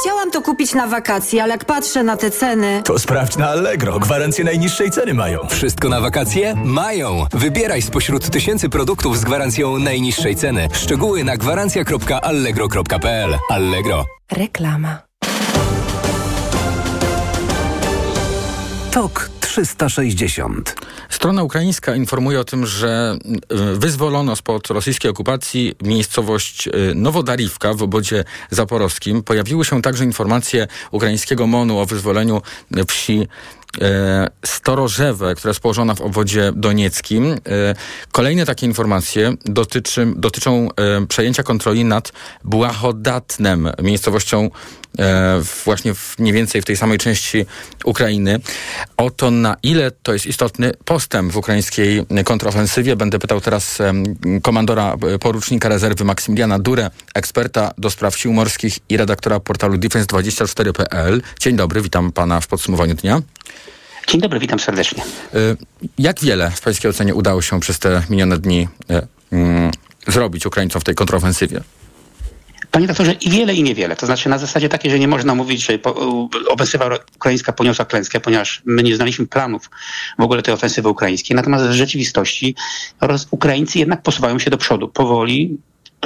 [0.03, 2.81] Chciałam to kupić na wakacje, ale jak patrzę na te ceny...
[2.85, 3.99] To sprawdź na Allegro.
[3.99, 5.39] Gwarancję najniższej ceny mają.
[5.49, 6.55] Wszystko na wakacje?
[6.65, 7.25] Mają.
[7.33, 10.67] Wybieraj spośród tysięcy produktów z gwarancją najniższej ceny.
[10.73, 13.37] Szczegóły na gwarancja.allegro.pl.
[13.49, 14.05] Allegro.
[14.31, 14.97] Reklama.
[18.91, 20.75] TOK 360.
[21.09, 23.17] Strona ukraińska informuje o tym, że
[23.73, 29.23] y, wyzwolono spod rosyjskiej okupacji miejscowość y, Nowodariwka w obozie zaporowskim.
[29.23, 32.41] Pojawiły się także informacje ukraińskiego MONU o wyzwoleniu
[32.87, 33.27] wsi
[33.81, 37.25] e, Storożewę, która jest położona w obwodzie donieckim.
[37.25, 37.37] E,
[38.11, 42.11] kolejne takie informacje dotyczy, dotyczą e, przejęcia kontroli nad
[42.43, 44.49] Błahodatnem, miejscowością
[45.65, 47.45] właśnie w, mniej więcej w tej samej części
[47.85, 48.39] Ukrainy.
[48.97, 53.77] O to, na ile to jest istotny postęp w ukraińskiej kontrofensywie, będę pytał teraz
[54.41, 61.21] komandora porucznika rezerwy Maksymiliana Durę, eksperta do spraw sił morskich i redaktora portalu defense24.pl.
[61.39, 63.21] Dzień dobry, witam pana w podsumowaniu dnia.
[64.07, 65.03] Dzień dobry, witam serdecznie.
[65.35, 65.57] Y,
[65.97, 69.71] Jak wiele w pańskiej ocenie udało się przez te minione dni y, mm,
[70.07, 71.61] zrobić Ukraińcom w tej kontrofensywie?
[72.71, 73.95] Panie doktorze, i wiele, i niewiele.
[73.95, 75.79] To znaczy na zasadzie takiej, że nie można mówić, że
[76.49, 79.69] ofensywa ukraińska poniosła klęskę, ponieważ my nie znaliśmy planów
[80.19, 81.35] w ogóle tej ofensywy ukraińskiej.
[81.35, 82.55] Natomiast w rzeczywistości
[83.31, 84.87] Ukraińcy jednak posuwają się do przodu.
[84.87, 85.57] Powoli,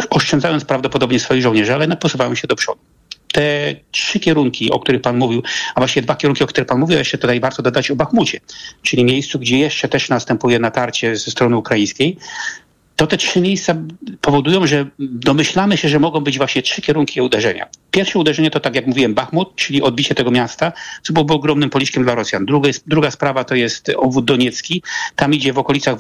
[0.10, 2.80] oszczędzając prawdopodobnie swoich żołnierzy, ale posuwają się do przodu.
[3.38, 5.44] Te trzy kierunki, o których pan mówił,
[5.76, 8.40] a właściwie dwa kierunki, o których pan mówił, jeszcze tutaj warto dodać o Bachmucie,
[8.82, 12.18] czyli miejscu, gdzie jeszcze też następuje natarcie ze strony ukraińskiej,
[12.96, 13.76] to te trzy miejsca
[14.22, 17.68] powodują, że domyślamy się, że mogą być właśnie trzy kierunki uderzenia.
[17.92, 20.72] Pierwsze uderzenie to, tak jak mówiłem, Bachmut, czyli odbicie tego miasta,
[21.04, 22.46] co byłoby ogromnym policzkiem dla Rosjan.
[22.46, 24.84] Druga, druga sprawa to jest obwód doniecki.
[25.16, 25.96] Tam idzie w okolicach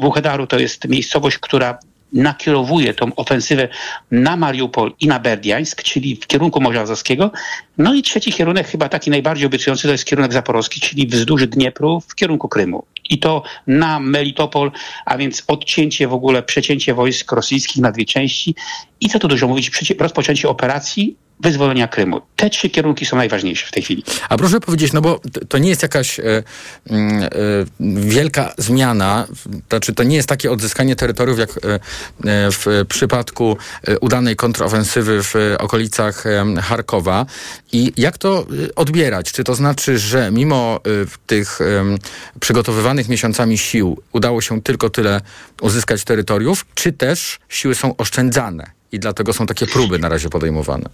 [0.00, 1.78] Wuchedaru, to jest miejscowość, która
[2.12, 3.68] nakierowuje tą ofensywę
[4.10, 7.30] na Mariupol i na Berdiańsk, czyli w kierunku Morza Azowskiego.
[7.78, 12.00] No i trzeci kierunek, chyba taki najbardziej obiecujący, to jest kierunek zaporowski, czyli wzdłuż Dniepru
[12.00, 12.84] w kierunku Krymu.
[13.10, 14.72] I to na Melitopol,
[15.04, 18.54] a więc odcięcie w ogóle, przecięcie wojsk rosyjskich na dwie części.
[19.00, 22.20] I co tu dużo mówić, rozpoczęcie operacji wyzwolenia Krymu.
[22.36, 24.04] Te trzy kierunki są najważniejsze w tej chwili.
[24.28, 26.42] A proszę powiedzieć, no bo to nie jest jakaś e, e,
[28.00, 29.26] wielka zmiana,
[29.68, 31.80] znaczy to nie jest takie odzyskanie terytoriów jak e,
[32.50, 33.56] w przypadku
[34.00, 36.24] udanej kontrofensywy w okolicach
[36.62, 37.26] Charkowa.
[37.72, 39.32] I jak to odbierać?
[39.32, 40.80] Czy to znaczy, że mimo
[41.26, 41.58] tych
[42.40, 45.20] przygotowywanych miesiącami sił udało się tylko tyle
[45.60, 48.79] uzyskać terytoriów, czy też siły są oszczędzane?
[48.92, 50.90] I dlatego są takie próby na razie podejmowane.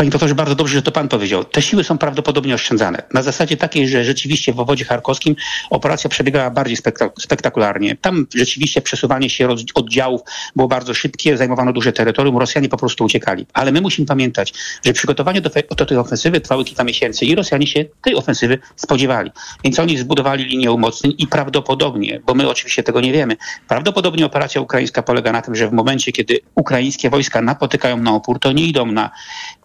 [0.00, 1.44] Panie profesorze, bardzo dobrze, że to pan powiedział.
[1.44, 3.02] Te siły są prawdopodobnie oszczędzane.
[3.14, 5.36] Na zasadzie takiej, że rzeczywiście w obwodzie charkowskim
[5.70, 7.96] operacja przebiegała bardziej spektak spektakularnie.
[7.96, 10.20] Tam rzeczywiście przesuwanie się oddziałów
[10.56, 13.46] było bardzo szybkie, zajmowano duże terytorium, Rosjanie po prostu uciekali.
[13.52, 17.66] Ale my musimy pamiętać, że przygotowanie do, do tej ofensywy trwały kilka miesięcy i Rosjanie
[17.66, 19.30] się tej ofensywy spodziewali.
[19.64, 23.36] Więc oni zbudowali linię umocnień i prawdopodobnie, bo my oczywiście tego nie wiemy,
[23.68, 28.38] prawdopodobnie operacja ukraińska polega na tym, że w momencie, kiedy ukraińskie wojska napotykają na opór,
[28.38, 29.10] to nie idą na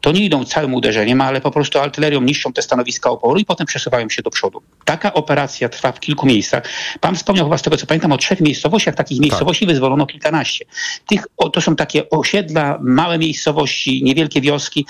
[0.05, 3.67] to nie idą całym uderzeniem, ale po prostu artylerią niszczą te stanowiska oporu i potem
[3.67, 4.61] przesuwają się do przodu.
[4.85, 6.63] Taka operacja trwa w kilku miejscach.
[7.01, 8.95] Pan wspomniał chyba z tego, co pamiętam, o trzech miejscowościach.
[8.95, 9.73] Takich miejscowości tak.
[9.73, 10.65] wyzwolono kilkanaście.
[11.07, 14.85] Tych, o, to są takie osiedla, małe miejscowości, niewielkie wioski,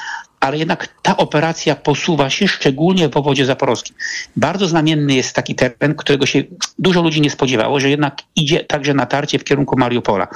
[0.45, 3.95] ale jednak ta operacja posuwa się szczególnie w obwodzie zaporowskim.
[4.35, 6.43] Bardzo znamienny jest taki teren, którego się
[6.79, 10.27] dużo ludzi nie spodziewało, że jednak idzie także natarcie w kierunku Mariupola.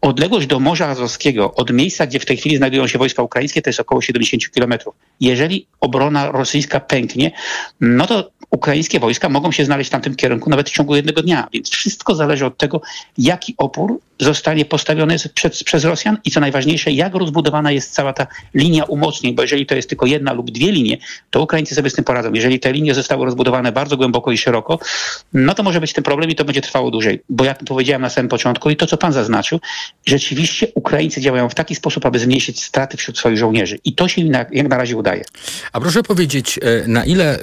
[0.00, 3.70] Odległość do Morza Azowskiego od miejsca, gdzie w tej chwili znajdują się wojska ukraińskie, to
[3.70, 4.94] jest około 70 kilometrów.
[5.20, 7.30] Jeżeli obrona rosyjska pęknie,
[7.80, 11.48] no to ukraińskie wojska mogą się znaleźć w tamtym kierunku nawet w ciągu jednego dnia.
[11.52, 12.80] Więc wszystko zależy od tego,
[13.18, 18.26] jaki opór zostanie postawiony przez, przez Rosjan i co najważniejsze, jak rozbudowana jest cała ta
[18.54, 20.98] linia umocnień, bo jeżeli to jest tylko jedna lub dwie linie,
[21.30, 22.32] to Ukraińcy sobie z tym poradzą.
[22.32, 24.78] Jeżeli te linie zostały rozbudowane bardzo głęboko i szeroko,
[25.32, 27.22] no to może być ten problem i to będzie trwało dłużej.
[27.28, 29.60] Bo jak powiedziałem na samym początku i to, co pan zaznaczył,
[30.06, 33.78] rzeczywiście Ukraińcy działają w taki sposób, aby zmniejszyć straty wśród swoich żołnierzy.
[33.84, 35.24] I to się na, jak na razie udaje.
[35.72, 37.38] A proszę powiedzieć, e, na ile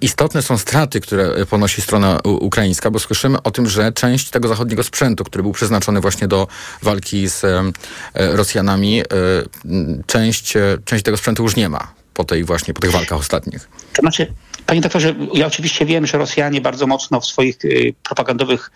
[0.00, 4.82] istotne są straty, które ponosi strona ukraińska, bo słyszymy o tym, że część tego zachodniego
[4.82, 6.46] sprzętu, który był przeznaczony właśnie do
[6.82, 7.72] walki z e,
[8.14, 9.04] Rosjanami, e,
[10.06, 13.68] część, część tego sprzętu już nie ma po tej właśnie, po tych walkach ostatnich.
[13.92, 14.32] To znaczy,
[14.66, 18.70] Panie doktorze, ja oczywiście wiem, że Rosjanie bardzo mocno w swoich y, propagandowych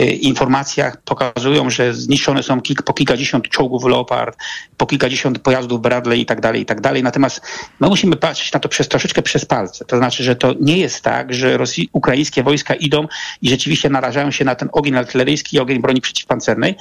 [0.00, 4.38] y, informacjach pokazują, że zniszczone są po kilkadziesiąt czołgów Leopard,
[4.76, 7.02] po kilkadziesiąt pojazdów Bradley i tak dalej, i tak dalej.
[7.02, 7.40] Natomiast
[7.80, 9.84] my musimy patrzeć na to przez troszeczkę przez palce.
[9.84, 13.06] To znaczy, że to nie jest tak, że Rosji, ukraińskie wojska idą
[13.42, 16.74] i rzeczywiście narażają się na ten ogień artyleryjski i ogień broni przeciwpancernej.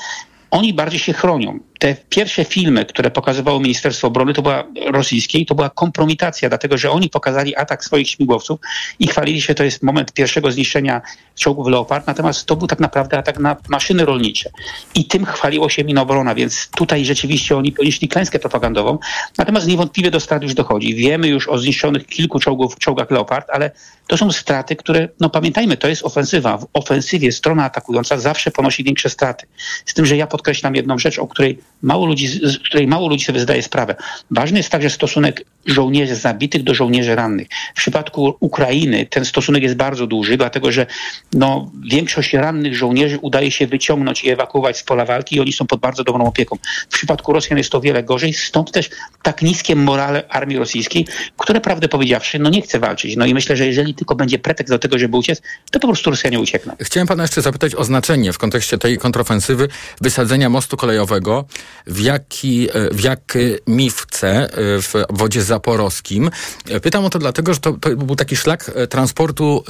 [0.52, 5.46] Oni bardziej się chronią te pierwsze filmy, które pokazywało Ministerstwo Obrony, to była rosyjskie i
[5.46, 8.60] to była kompromitacja, dlatego że oni pokazali atak swoich śmigłowców
[9.00, 11.02] i chwalili się, to jest moment pierwszego zniszczenia
[11.36, 14.50] czołgów Leopard, natomiast to był tak naprawdę atak na maszyny rolnicze.
[14.96, 18.98] I tym chwaliło się Minobrona, więc tutaj rzeczywiście oni ponieśli klęskę propagandową,
[19.38, 20.96] natomiast niewątpliwie do strat już dochodzi.
[20.96, 23.72] Wiemy już o zniszczonych kilku czołgów, czołgach Leopard, ale
[24.08, 26.58] to są straty, które, no pamiętajmy, to jest ofensywa.
[26.58, 29.48] W ofensywie strona atakująca zawsze ponosi większe straty.
[29.86, 33.26] Z tym, że ja podkreślam jedną rzecz, o której mało ludzi, z której mało ludzi
[33.26, 33.96] sobie zdaje sprawę.
[34.32, 37.48] Ważny jest także stosunek żołnierzy zabitych do żołnierzy rannych.
[37.76, 40.86] W przypadku Ukrainy ten stosunek jest bardzo duży, dlatego że
[41.34, 45.68] no, większość rannych żołnierzy udaje się wyciągnąć i ewakuować z pola walki i oni są
[45.68, 46.58] pod bardzo dobrą opieką.
[46.90, 48.90] W przypadku Rosjan jest to wiele gorzej, stąd też
[49.22, 53.16] tak niskie morale armii rosyjskiej, które prawdę powiedziawszy, no nie chce walczyć.
[53.16, 56.10] No i myślę, że jeżeli tylko będzie pretekst do tego, żeby uciec, to po prostu
[56.10, 56.76] Rosjanie uciekną.
[56.82, 59.68] Chciałem pana jeszcze zapytać o znaczenie w kontekście tej kontrofensywy
[60.02, 61.46] wysadzenia mostu kolejowego
[61.88, 64.50] w, jaki, e, w Jakimivce e,
[64.82, 66.30] w obwodzie zaporowskim.
[66.70, 69.64] E, pytam o to dlatego, że to, to był taki szlak transportu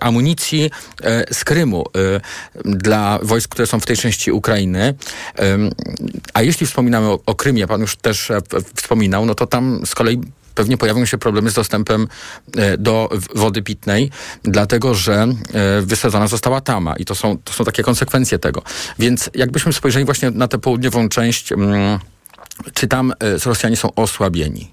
[0.00, 0.70] amunicji
[1.32, 1.84] z Krymu
[2.64, 4.94] dla wojsk, które są w tej części Ukrainy.
[6.34, 8.32] A jeśli wspominamy o, o Krymie, pan już też
[8.74, 10.20] wspominał, no to tam z kolei
[10.54, 12.08] pewnie pojawią się problemy z dostępem
[12.78, 14.10] do wody pitnej,
[14.42, 15.26] dlatego że
[15.82, 18.62] wysadzona została tama i to są, to są takie konsekwencje tego.
[18.98, 21.52] Więc jakbyśmy spojrzeli właśnie na tę południową część,
[22.74, 23.12] czy tam
[23.44, 24.72] Rosjanie są osłabieni?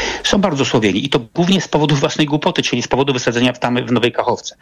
[0.23, 3.85] są bardzo słabieni i to głównie z powodu własnej głupoty, czyli z powodu wysadzenia tamy
[3.85, 4.55] w Nowej Kachowce.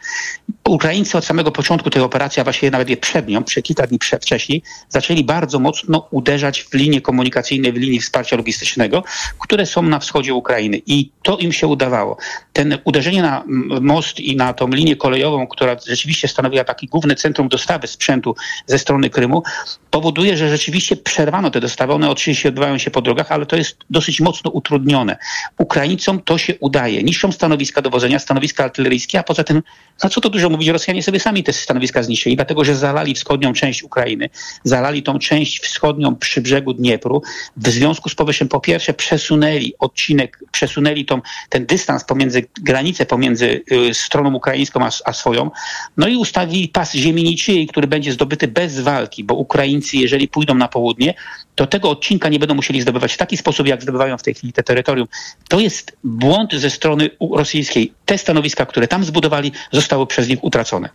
[0.68, 3.98] Ukraińcy od samego początku tej operacji, a właściwie nawet je przed nią, przez kilka dni
[4.20, 9.04] wcześniej, zaczęli bardzo mocno uderzać w linie komunikacyjne, w linii wsparcia logistycznego,
[9.38, 12.16] które są na wschodzie Ukrainy i to im się udawało.
[12.52, 13.44] Ten uderzenie na
[13.80, 18.34] most i na tą linię kolejową, która rzeczywiście stanowiła taki główne centrum dostawy sprzętu
[18.66, 19.42] ze strony Krymu,
[19.90, 21.92] powoduje, że rzeczywiście przerwano te dostawy.
[21.92, 25.16] One oczywiście odbywają się po drogach, ale to jest dosyć mocno utrudnione.
[25.58, 27.02] Ukraińcom to się udaje.
[27.02, 29.62] Niszczą stanowiska dowodzenia, stanowiska artyleryjskie, a poza tym,
[29.98, 33.52] za co to dużo mówić, Rosjanie sobie sami te stanowiska zniszczyli, dlatego że zalali wschodnią
[33.52, 34.30] część Ukrainy,
[34.64, 37.22] zalali tą część wschodnią przy brzegu Dniepru.
[37.56, 43.62] W związku z powyższym, po pierwsze, przesunęli odcinek, przesunęli tą, ten dystans pomiędzy, granicę pomiędzy
[43.72, 45.50] y, stroną ukraińską a, a swoją,
[45.96, 50.54] no i ustawili pas ziemi niczyjej, który będzie zdobyty bez walki, bo Ukraińcy, jeżeli pójdą
[50.54, 51.14] na południe,
[51.60, 54.52] to tego odcinka nie będą musieli zdobywać w taki sposób, jak zdobywają w tej chwili
[54.52, 55.08] te terytorium.
[55.48, 57.92] To jest błąd ze strony rosyjskiej.
[58.06, 60.88] Te stanowiska, które tam zbudowali, zostały przez nich utracone.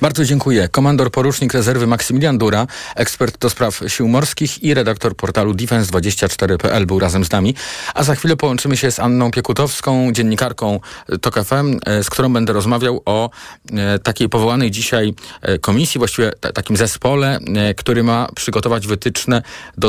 [0.00, 0.68] Bardzo dziękuję.
[0.68, 2.66] Komandor porucznik rezerwy Maksymilian Dura,
[2.96, 7.54] ekspert do spraw sił morskich i redaktor portalu defense24.pl był razem z nami.
[7.94, 10.80] A za chwilę połączymy się z Anną Piekutowską, dziennikarką
[11.20, 13.30] TOK FM, e, z którą będę rozmawiał o
[13.72, 17.38] e, takiej powołanej dzisiaj e, komisji, właściwie takim zespole,
[17.76, 19.42] który ma przygotować wytyczne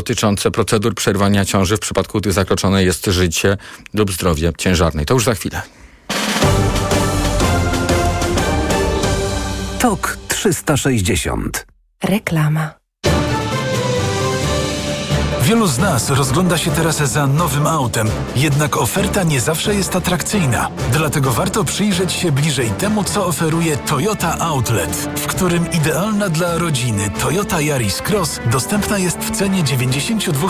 [0.09, 3.57] dotyczące procedur przerwania ciąży w przypadku, gdy zakroczone jest życie
[3.93, 5.05] lub zdrowie ciężarnej.
[5.05, 5.61] To już za chwilę.
[9.79, 11.65] TOK 360.
[12.03, 12.78] Reklama.
[15.49, 20.69] Wielu z nas rozgląda się teraz za nowym autem, jednak oferta nie zawsze jest atrakcyjna.
[20.91, 27.09] Dlatego warto przyjrzeć się bliżej temu, co oferuje Toyota Outlet, w którym idealna dla rodziny
[27.21, 30.49] Toyota Yaris Cross dostępna jest w cenie 92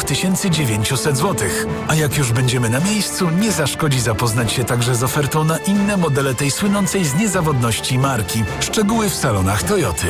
[0.49, 1.47] 900 zł.
[1.87, 5.97] A jak już będziemy na miejscu, nie zaszkodzi zapoznać się także z ofertą na inne
[5.97, 8.43] modele tej słynącej z niezawodności marki.
[8.59, 10.07] Szczegóły w salonach Toyoty.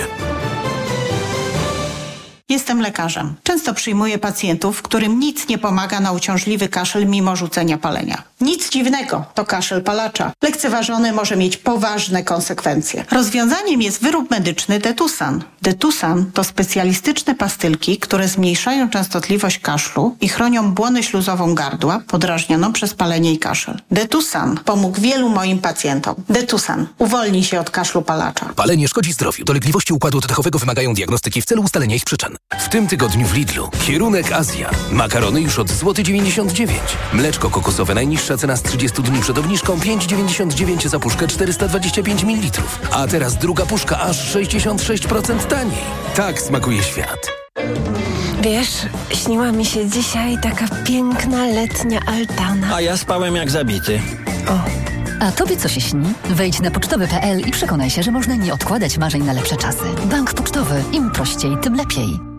[2.50, 3.36] Jestem lekarzem.
[3.44, 8.29] Często przyjmuję pacjentów, którym nic nie pomaga na uciążliwy kaszel mimo rzucenia palenia.
[8.42, 10.32] Nic dziwnego, to kaszel palacza.
[10.44, 13.06] Lekceważony może mieć poważne konsekwencje.
[13.12, 15.44] Rozwiązaniem jest wyrób medyczny Detusan.
[15.62, 22.94] Detusan to specjalistyczne pastylki, które zmniejszają częstotliwość kaszlu i chronią błonę śluzową gardła podrażnioną przez
[22.94, 23.80] palenie i kaszel.
[23.92, 26.16] Detusan pomógł wielu moim pacjentom.
[26.30, 28.46] Detusan uwolni się od kaszlu palacza.
[28.56, 29.46] Palenie szkodzi zdrowiu.
[29.46, 32.36] Dolegliwości układu oddechowego wymagają diagnostyki w celu ustalenia ich przyczyn.
[32.60, 34.70] W tym tygodniu w Lidlu kierunek Azja.
[34.92, 36.80] Makarony już od złoty 99.
[37.14, 37.96] Mleczko kokosowe
[38.30, 42.62] najniższa cena z 30 dni przed obniżką 5,99 za puszkę 425 ml.
[42.92, 45.78] A teraz druga puszka aż 66% taniej.
[46.16, 47.32] Tak smakuje świat.
[48.42, 48.70] Wiesz,
[49.14, 52.76] śniła mi się dzisiaj taka piękna letnia altana.
[52.76, 54.02] A ja spałem jak zabity.
[55.20, 56.14] A tobie co się śni?
[56.30, 59.86] Wejdź na pocztowy.pl i przekonaj się, że można nie odkładać marzeń na lepsze czasy.
[60.06, 60.84] Bank Pocztowy.
[60.92, 62.39] Im prościej, tym lepiej.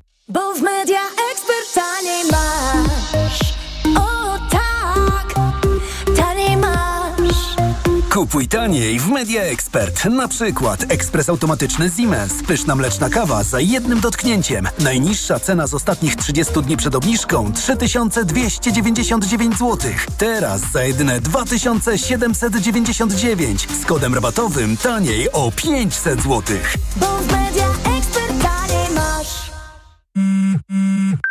[0.31, 0.99] Bo w Media
[1.31, 3.39] Expert taniej masz.
[3.97, 5.33] O tak,
[6.17, 7.55] taniej masz.
[8.13, 10.05] Kupuj taniej w Media Expert.
[10.05, 12.33] Na przykład ekspres automatyczny Siemens.
[12.47, 14.67] Pyszna mleczna kawa za jednym dotknięciem.
[14.79, 19.77] Najniższa cena z ostatnich 30 dni przed obniżką 3299 zł.
[20.17, 26.41] Teraz za jedyne 2799 z kodem rabatowym taniej o 500 zł.
[26.95, 27.90] Bo w Media Expert
[30.15, 31.30] えっ?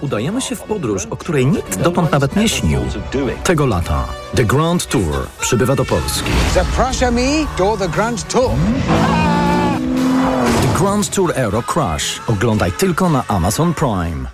[0.00, 2.80] Udajemy się w podróż, o której nikt dotąd nawet nie śnił.
[3.44, 6.30] Tego lata The Grand Tour przybywa do Polski.
[6.54, 8.50] Zapraszamy do The Grand Tour.
[10.62, 12.20] The Grand Tour Euro Crush.
[12.26, 14.33] Oglądaj tylko na Amazon Prime.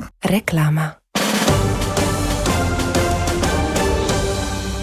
[0.23, 1.01] Reklama.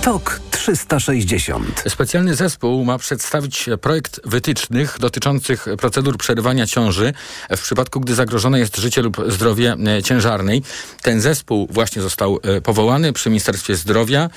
[0.01, 1.83] TOK 360.
[1.89, 7.13] Specjalny zespół ma przedstawić projekt wytycznych dotyczących procedur przerywania ciąży
[7.57, 10.63] w przypadku, gdy zagrożone jest życie lub zdrowie e, ciężarnej.
[11.03, 14.31] Ten zespół właśnie został e, powołany przy Ministerstwie Zdrowia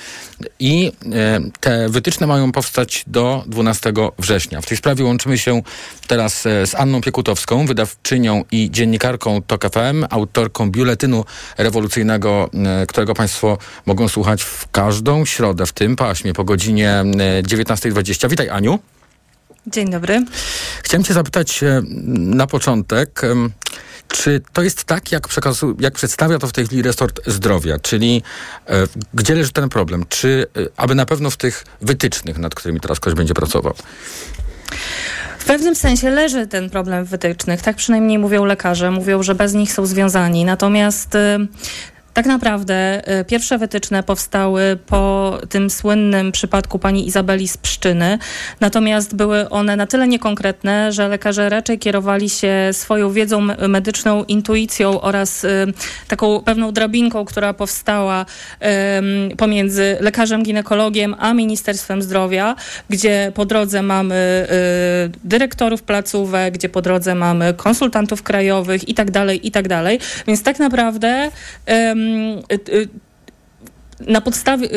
[0.58, 4.60] i e, te wytyczne mają powstać do 12 września.
[4.60, 5.62] W tej sprawie łączymy się
[6.06, 11.24] teraz z Anną Piekutowską, wydawczynią i dziennikarką TOK FM, autorką biuletynu
[11.58, 12.50] rewolucyjnego,
[12.88, 17.02] którego Państwo mogą słuchać w każdą środę w tym paśmie po godzinie
[17.42, 18.30] 19.20.
[18.30, 18.78] Witaj Aniu.
[19.66, 20.24] Dzień dobry.
[20.82, 21.82] Chciałem cię zapytać e,
[22.16, 23.20] na początek,
[24.08, 28.22] czy to jest tak, jak, przekazu, jak przedstawia to w tej chwili resort zdrowia, czyli
[28.66, 30.04] e, gdzie leży ten problem?
[30.08, 33.74] Czy e, aby na pewno w tych wytycznych, nad którymi teraz ktoś będzie pracował?
[35.38, 37.62] W pewnym sensie leży ten problem w wytycznych.
[37.62, 38.90] Tak przynajmniej mówią lekarze.
[38.90, 40.44] Mówią, że bez nich są związani.
[40.44, 41.16] Natomiast
[42.14, 48.18] Tak naprawdę y, pierwsze wytyczne powstały po tym słynnym przypadku pani Izabeli z Pszczyny,
[48.60, 55.00] natomiast były one na tyle niekonkretne, że lekarze raczej kierowali się swoją wiedzą medyczną, intuicją
[55.00, 55.66] oraz y,
[56.08, 58.26] taką pewną drabinką, która powstała
[59.32, 62.56] y, pomiędzy lekarzem ginekologiem a Ministerstwem Zdrowia,
[62.90, 64.22] gdzie po drodze mamy
[65.24, 69.98] dyrektorów placówek, gdzie po drodze mamy konsultantów krajowych i tak dalej, i tak dalej.
[70.26, 71.30] Więc tak naprawdę
[71.68, 72.01] Y, y,
[74.06, 74.68] na podstawie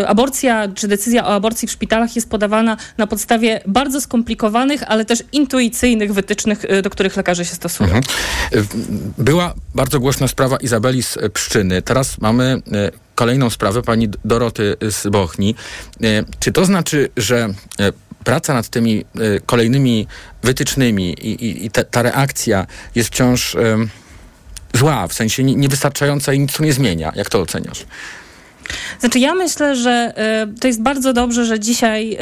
[0.00, 5.04] y, aborcja czy decyzja o aborcji w szpitalach jest podawana na podstawie bardzo skomplikowanych, ale
[5.04, 7.90] też intuicyjnych wytycznych, do których lekarze się stosują.
[7.90, 8.04] Mhm.
[9.18, 11.82] Była bardzo głośna sprawa Izabeli z Pszczyny.
[11.82, 12.62] Teraz mamy
[13.14, 15.54] kolejną sprawę pani Doroty z Bochni.
[16.40, 17.48] Czy to znaczy, że
[18.24, 19.04] praca nad tymi
[19.46, 20.06] kolejnymi
[20.42, 23.56] wytycznymi i, i, i ta, ta reakcja jest wciąż
[24.74, 27.12] zła, w sensie niewystarczająca i nic tu nie zmienia.
[27.16, 27.84] Jak to oceniasz?
[29.00, 30.14] Znaczy ja myślę, że
[30.56, 32.18] y, to jest bardzo dobrze, że dzisiaj y,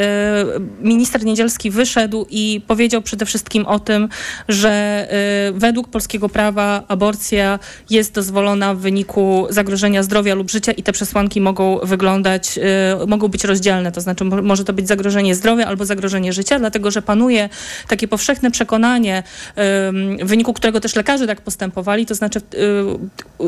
[0.81, 4.09] minister Niedzielski wyszedł i powiedział przede wszystkim o tym,
[4.49, 5.07] że
[5.49, 7.59] y, według polskiego prawa aborcja
[7.91, 12.59] jest dozwolona w wyniku zagrożenia zdrowia lub życia i te przesłanki mogą wyglądać,
[13.07, 13.93] mogą być rozdzielne.
[13.93, 17.49] To znaczy może to być zagrożenie zdrowia albo zagrożenie życia, dlatego że panuje
[17.89, 19.23] takie powszechne przekonanie,
[20.23, 22.41] w wyniku którego też lekarze tak postępowali, to znaczy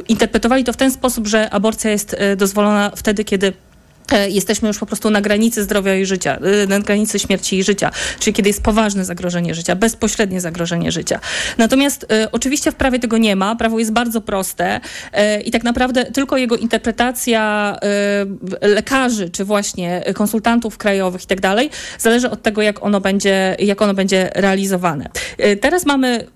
[0.09, 3.53] interpretowali to w ten sposób, że aborcja jest dozwolona wtedy, kiedy
[4.13, 7.65] e, jesteśmy już po prostu na granicy zdrowia i życia, e, na granicy śmierci i
[7.65, 11.21] życia, czyli kiedy jest poważne zagrożenie życia, bezpośrednie zagrożenie życia.
[11.59, 14.81] Natomiast e, oczywiście w prawie tego nie ma, prawo jest bardzo proste
[15.13, 17.77] e, i tak naprawdę tylko jego interpretacja
[18.63, 23.57] e, lekarzy, czy właśnie konsultantów krajowych i tak dalej, zależy od tego, jak ono będzie,
[23.59, 25.09] jak ono będzie realizowane.
[25.39, 26.27] E, teraz mamy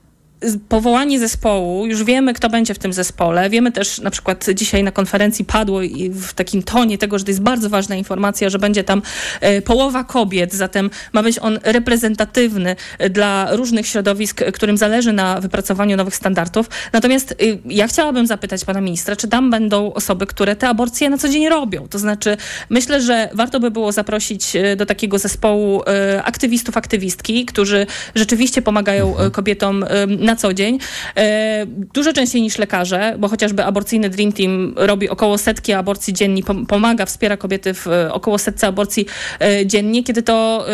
[0.68, 3.50] powołanie zespołu, już wiemy, kto będzie w tym zespole.
[3.50, 7.30] Wiemy też, na przykład dzisiaj na konferencji padło i w takim tonie tego, że to
[7.30, 9.02] jest bardzo ważna informacja, że będzie tam
[9.40, 15.40] e, połowa kobiet, zatem ma być on reprezentatywny e, dla różnych środowisk, którym zależy na
[15.40, 16.70] wypracowaniu nowych standardów.
[16.92, 17.34] Natomiast e,
[17.64, 21.48] ja chciałabym zapytać pana ministra, czy tam będą osoby, które te aborcje na co dzień
[21.48, 21.88] robią.
[21.88, 22.36] To znaczy,
[22.70, 25.82] myślę, że warto by było zaprosić do takiego zespołu
[26.24, 29.30] aktywistów, aktywistki, którzy rzeczywiście pomagają mhm.
[29.30, 29.84] kobietom
[30.18, 30.78] na na co dzień.
[31.16, 36.42] E, dużo częściej niż lekarze, bo chociażby aborcyjny Dream Team robi około setki aborcji dziennie,
[36.68, 39.06] pomaga, wspiera kobiety w e, około setce aborcji
[39.40, 40.66] e, dziennie, kiedy to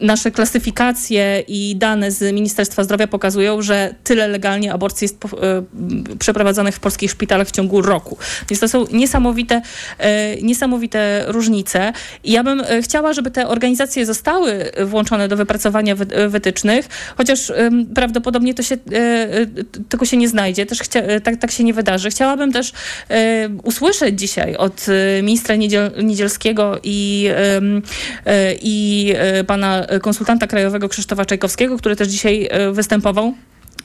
[0.00, 5.18] nasze klasyfikacje i dane z Ministerstwa Zdrowia pokazują, że tyle legalnie aborcji jest
[6.18, 8.18] przeprowadzonych w polskich szpitalach w ciągu roku.
[8.50, 9.62] Więc to są niesamowite,
[10.42, 11.92] niesamowite różnice.
[12.24, 15.94] I ja bym chciała, żeby te organizacje zostały włączone do wypracowania
[16.28, 17.52] wytycznych, chociaż
[17.94, 19.46] prawdopodobnie prawdopodobnie to się, e, e,
[19.88, 22.10] tego się nie znajdzie, też chcia, e, tak, tak się nie wydarzy.
[22.10, 22.72] Chciałabym też
[23.62, 24.86] usłyszeć dzisiaj od
[25.22, 27.28] ministra Niedziel, Niedzielskiego i,
[28.62, 29.14] i
[29.46, 33.34] pana konsultanta krajowego Krzysztofa Czajkowskiego, który też dzisiaj występował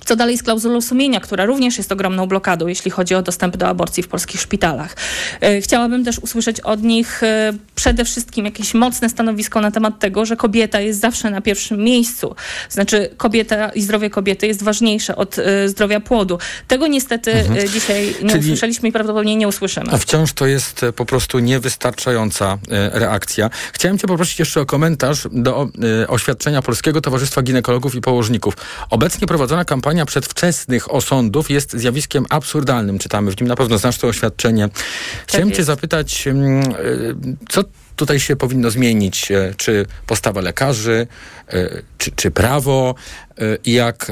[0.06, 3.68] co dalej z klauzulą sumienia, która również jest ogromną blokadą, jeśli chodzi o dostęp do
[3.68, 4.96] aborcji w polskich szpitalach.
[5.42, 10.26] E, chciałabym też usłyszeć od nich e, przede wszystkim jakieś mocne stanowisko na temat tego,
[10.26, 12.36] że kobieta jest zawsze na pierwszym miejscu.
[12.70, 16.40] Znaczy kobieta i zdrowie kobiety jest ważniejsze od e, zdrowia płodu.
[16.68, 17.70] Tego niestety mhm.
[17.70, 19.92] dzisiaj nie Czyli usłyszeliśmy i prawdopodobnie nie usłyszymy.
[19.92, 22.58] A wciąż to jest po prostu niewystarczająca
[22.92, 23.50] reakcja.
[23.74, 25.70] Chciałem cię poprosić jeszcze o komentarz do
[26.08, 28.54] oświadczenia Polskiego Towarzystwa Ginekologów i Położników.
[28.90, 33.00] Obecnie prowadzona kampania kampania przedwczesnych osądów jest zjawiskiem absurdalnym.
[33.00, 34.70] Czytamy w nim, na pewno znasz to oświadczenie.
[35.28, 36.76] Chciałem tak cię zapytać, mm, e,
[37.50, 37.64] co
[37.96, 39.32] tutaj się powinno zmienić?
[39.32, 41.08] E, czy postawa lekarzy,
[41.48, 42.96] e, czy, czy prawo?
[43.66, 44.12] I jak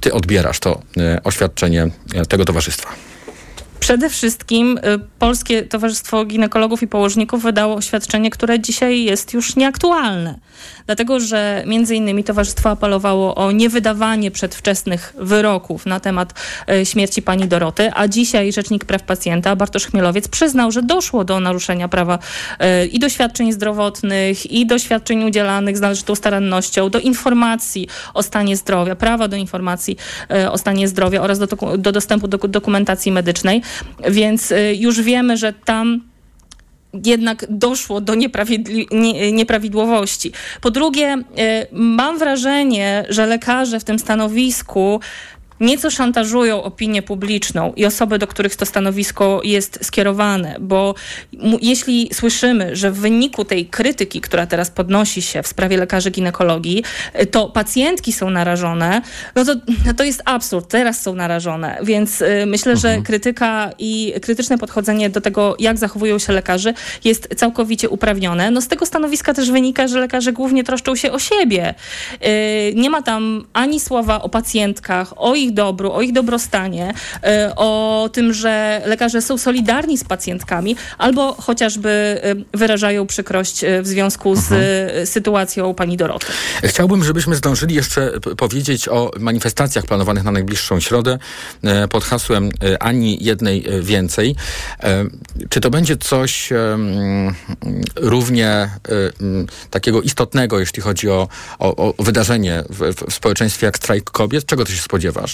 [0.00, 0.82] ty odbierasz to
[1.24, 1.90] oświadczenie
[2.28, 2.88] tego towarzystwa?
[3.84, 4.80] Przede wszystkim y,
[5.18, 10.38] Polskie Towarzystwo Ginekologów i Położników wydało oświadczenie, które dzisiaj jest już nieaktualne.
[10.86, 16.34] Dlatego, że między innymi towarzystwo apelowało o niewydawanie przedwczesnych wyroków na temat
[16.70, 21.40] y, śmierci pani Doroty, a dzisiaj Rzecznik Praw Pacjenta Bartosz Chmielowiec przyznał, że doszło do
[21.40, 22.18] naruszenia prawa
[22.82, 28.96] y, i doświadczeń zdrowotnych, i doświadczeń udzielanych z należytą starannością, do informacji o stanie zdrowia,
[28.96, 29.96] prawa do informacji
[30.50, 31.46] o stanie zdrowia oraz do,
[31.78, 33.62] do dostępu do dokumentacji medycznej.
[34.10, 36.00] Więc y, już wiemy, że tam
[37.04, 38.14] jednak doszło do
[39.32, 40.32] nieprawidłowości.
[40.60, 41.22] Po drugie, y,
[41.72, 45.00] mam wrażenie, że lekarze w tym stanowisku
[45.64, 50.94] nieco szantażują opinię publiczną i osoby, do których to stanowisko jest skierowane, bo
[51.62, 56.84] jeśli słyszymy, że w wyniku tej krytyki, która teraz podnosi się w sprawie lekarzy ginekologii,
[57.30, 59.02] to pacjentki są narażone,
[59.34, 59.54] no to,
[59.86, 60.68] no to jest absurd.
[60.68, 63.04] Teraz są narażone, więc y, myślę, że mhm.
[63.04, 68.50] krytyka i krytyczne podchodzenie do tego, jak zachowują się lekarze, jest całkowicie uprawnione.
[68.50, 71.74] No z tego stanowiska też wynika, że lekarze głównie troszczą się o siebie.
[72.14, 77.54] Y, nie ma tam ani słowa o pacjentkach, o ich dobru, o ich dobrostanie, y,
[77.56, 82.20] o tym, że lekarze są solidarni z pacjentkami, albo chociażby
[82.52, 85.06] wyrażają przykrość w związku z mhm.
[85.06, 86.26] sytuacją pani Doroty.
[86.64, 91.18] Chciałbym, żebyśmy zdążyli jeszcze powiedzieć o manifestacjach planowanych na najbliższą środę
[91.62, 94.36] e, pod hasłem e, ani jednej e, więcej.
[95.48, 96.52] Czy to będzie coś
[97.96, 98.70] równie
[99.70, 101.28] takiego istotnego, jeśli chodzi o,
[101.58, 104.46] o, o wydarzenie w, w społeczeństwie jak strajk kobiet?
[104.46, 105.33] Czego ty się spodziewasz?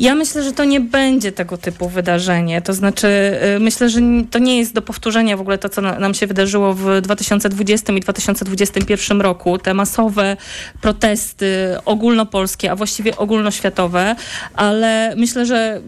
[0.00, 2.62] Ja myślę, że to nie będzie tego typu wydarzenie.
[2.62, 3.08] To znaczy,
[3.56, 6.74] y, myślę, że to nie jest do powtórzenia w ogóle to, co nam się wydarzyło
[6.74, 9.58] w 2020 i 2021 roku.
[9.58, 10.36] Te masowe
[10.80, 14.16] protesty ogólnopolskie, a właściwie ogólnoświatowe,
[14.54, 15.80] ale myślę, że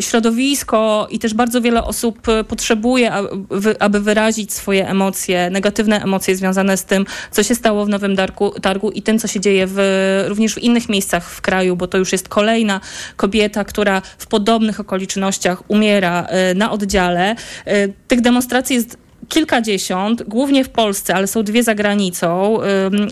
[0.00, 3.12] środowisko i też bardzo wiele osób potrzebuje,
[3.78, 8.50] aby wyrazić swoje emocje, negatywne emocje związane z tym, co się stało w Nowym Targu,
[8.50, 9.78] targu i tym, co się dzieje w,
[10.28, 12.80] również w innych miejscach w kraju, bo to już jest kolejna
[13.16, 17.36] kobieta, kobieta, która w podobnych okolicznościach umiera e, na oddziale.
[17.64, 22.58] E, tych demonstracji jest kilkadziesiąt, głównie w Polsce, ale są dwie za granicą.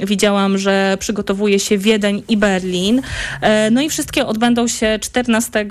[0.07, 3.03] Widziałam, że przygotowuje się Wiedeń i Berlin.
[3.41, 5.67] E, no i wszystkie odbędą się 14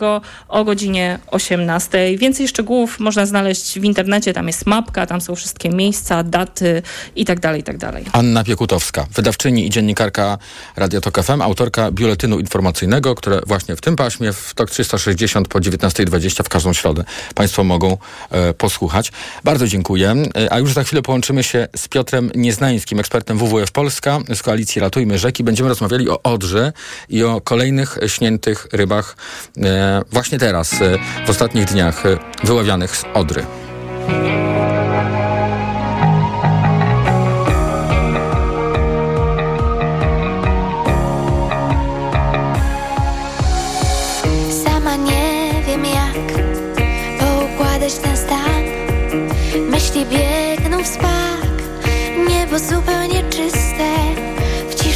[0.47, 2.17] o godzinie 18.
[2.17, 4.33] Więcej szczegółów można znaleźć w internecie.
[4.33, 6.81] Tam jest mapka, tam są wszystkie miejsca, daty
[7.15, 7.75] i tak dalej, i tak.
[8.11, 10.37] Anna Piekutowska, wydawczyni i dziennikarka
[10.75, 15.59] Radio Tok FM, autorka biuletynu informacyjnego, które właśnie w tym paśmie w TOK 360 po
[15.59, 17.03] 19.20 w każdą środę
[17.35, 17.97] Państwo mogą
[18.31, 19.11] e, posłuchać.
[19.43, 20.15] Bardzo dziękuję.
[20.49, 25.17] A już za chwilę połączymy się z Piotrem Nieznańskim, ekspertem WWF Polska z koalicji Ratujmy
[25.17, 25.43] Rzeki.
[25.43, 26.73] Będziemy rozmawiali o Odrze
[27.09, 29.15] i o kolejnych śniętych rybach
[29.57, 33.45] e, właśnie teraz, e, w ostatnich dniach, e, wyławianych z Odry.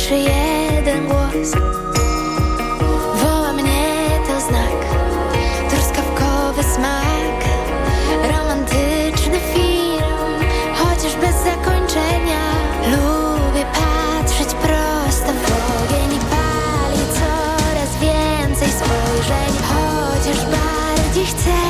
[0.07, 1.51] W ciszy jeden głos.
[3.15, 4.79] Woła mnie to znak.
[5.69, 7.39] Truskawkowy smak.
[8.31, 10.39] Romantyczny film.
[10.75, 12.41] Chociaż bez zakończenia.
[12.91, 19.53] Lubię patrzeć prosto w ogień I pali coraz więcej spojrzeń.
[19.69, 21.66] Chociaż bardziej chcę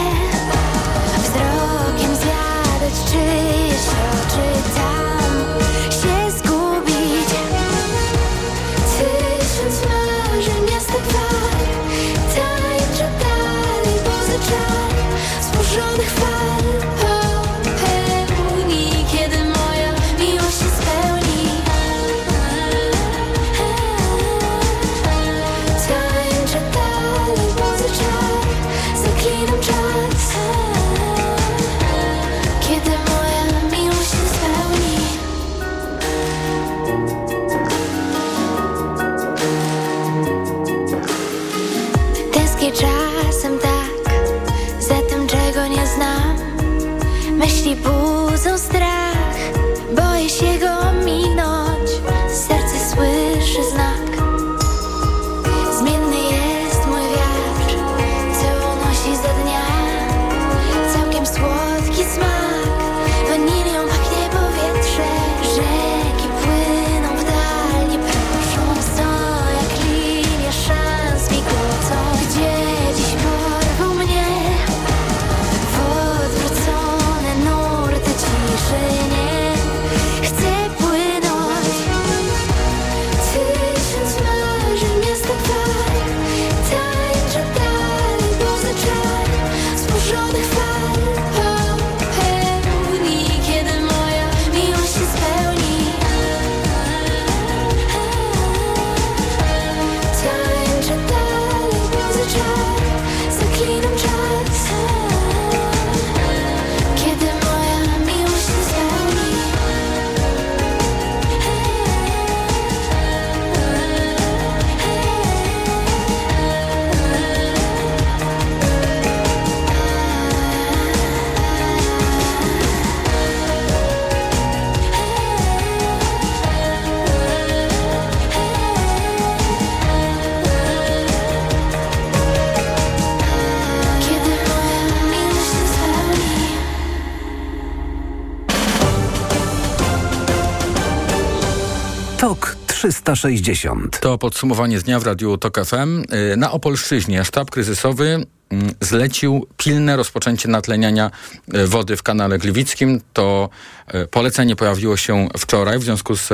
[142.87, 143.99] 360.
[143.99, 146.03] To podsumowanie z dnia w Radiu TOK FM.
[146.33, 151.11] Y, na Opolszczyźnie sztab kryzysowy mm, zlecił pilne rozpoczęcie natleniania
[151.55, 153.01] y, wody w kanale Gliwickim.
[153.13, 153.49] To
[153.95, 156.29] y, polecenie pojawiło się wczoraj w związku z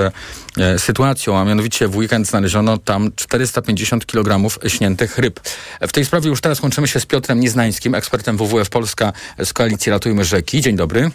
[0.78, 5.40] sytuacją, a mianowicie w weekend znaleziono tam 450 kg śniętych ryb.
[5.82, 9.90] W tej sprawie już teraz łączymy się z Piotrem Nieznańskim, ekspertem WWF Polska z Koalicji
[9.90, 10.62] Ratujmy Rzeki.
[10.62, 11.12] Dzień dobry.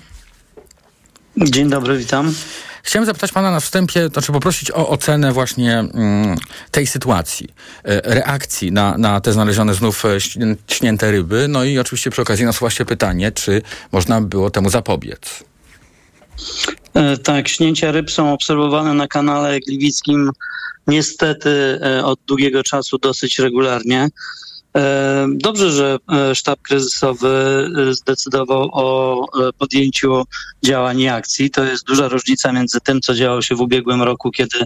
[1.43, 2.35] Dzień dobry, witam.
[2.83, 6.37] Chciałem zapytać pana na wstępie, znaczy poprosić o ocenę właśnie mm,
[6.71, 7.49] tej sytuacji,
[7.85, 10.19] e, reakcji na, na te znalezione znów e,
[10.69, 11.49] śnięte ryby.
[11.49, 13.63] No i oczywiście przy okazji nasuwa się pytanie, czy
[13.93, 15.45] można było temu zapobiec.
[16.95, 20.31] E, tak, śnięcia ryb są obserwowane na kanale gliwickim
[20.87, 24.09] niestety od długiego czasu dosyć regularnie.
[24.79, 27.29] E, dobrze, że e, sztab kryzysowy
[27.89, 29.27] e, zdecydował o
[29.59, 30.25] podjęciu
[30.65, 31.51] działań i akcji.
[31.51, 34.59] To jest duża różnica między tym, co działo się w ubiegłym roku, kiedy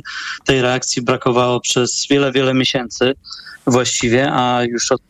[0.44, 3.14] tej reakcji brakowało przez wiele, wiele miesięcy
[3.66, 5.02] właściwie, a już od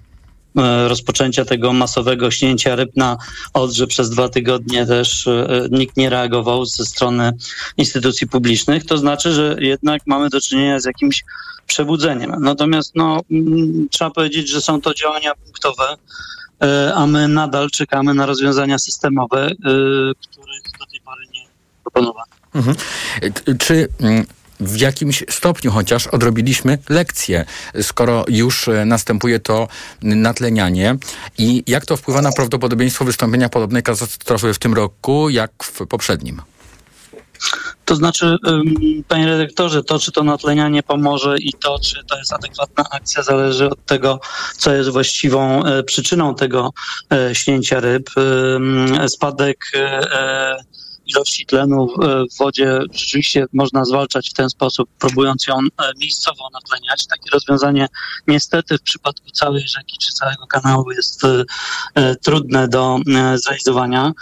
[0.88, 3.16] rozpoczęcia tego masowego śnięcia ryb na
[3.54, 5.28] Odrze przez dwa tygodnie też
[5.70, 7.32] nikt nie reagował ze strony
[7.76, 8.86] instytucji publicznych.
[8.86, 11.24] To znaczy, że jednak mamy do czynienia z jakimś
[11.66, 12.36] przebudzeniem.
[12.40, 15.96] Natomiast no, mm, trzeba powiedzieć, że są to działania punktowe,
[16.62, 19.54] e, a my nadal czekamy na rozwiązania systemowe, e,
[20.20, 21.40] których do tej pory nie
[21.82, 22.32] proponowano.
[22.54, 22.76] Mhm.
[23.58, 24.26] Czy mm,
[24.66, 27.44] w jakimś stopniu chociaż odrobiliśmy lekcję,
[27.82, 29.68] skoro już e, następuje to
[30.02, 30.96] natlenianie
[31.38, 36.42] i jak to wpływa na prawdopodobieństwo wystąpienia podobnej katastrofy w tym roku, jak w poprzednim?
[37.84, 38.36] To znaczy,
[39.08, 43.70] panie redaktorze, to czy to natlenianie pomoże i to, czy to jest adekwatna akcja, zależy
[43.70, 44.20] od tego,
[44.56, 46.70] co jest właściwą e, przyczyną tego
[47.12, 48.10] e, śnięcia ryb.
[49.08, 49.58] Spadek
[51.16, 51.88] ilości tlenu
[52.32, 55.58] w wodzie rzeczywiście można zwalczać w ten sposób, próbując ją
[56.00, 57.06] miejscowo natleniać.
[57.06, 57.88] Takie rozwiązanie
[58.26, 61.22] niestety w przypadku całej rzeki czy całego kanału jest
[62.22, 62.98] trudne do
[63.34, 64.12] zrealizowania.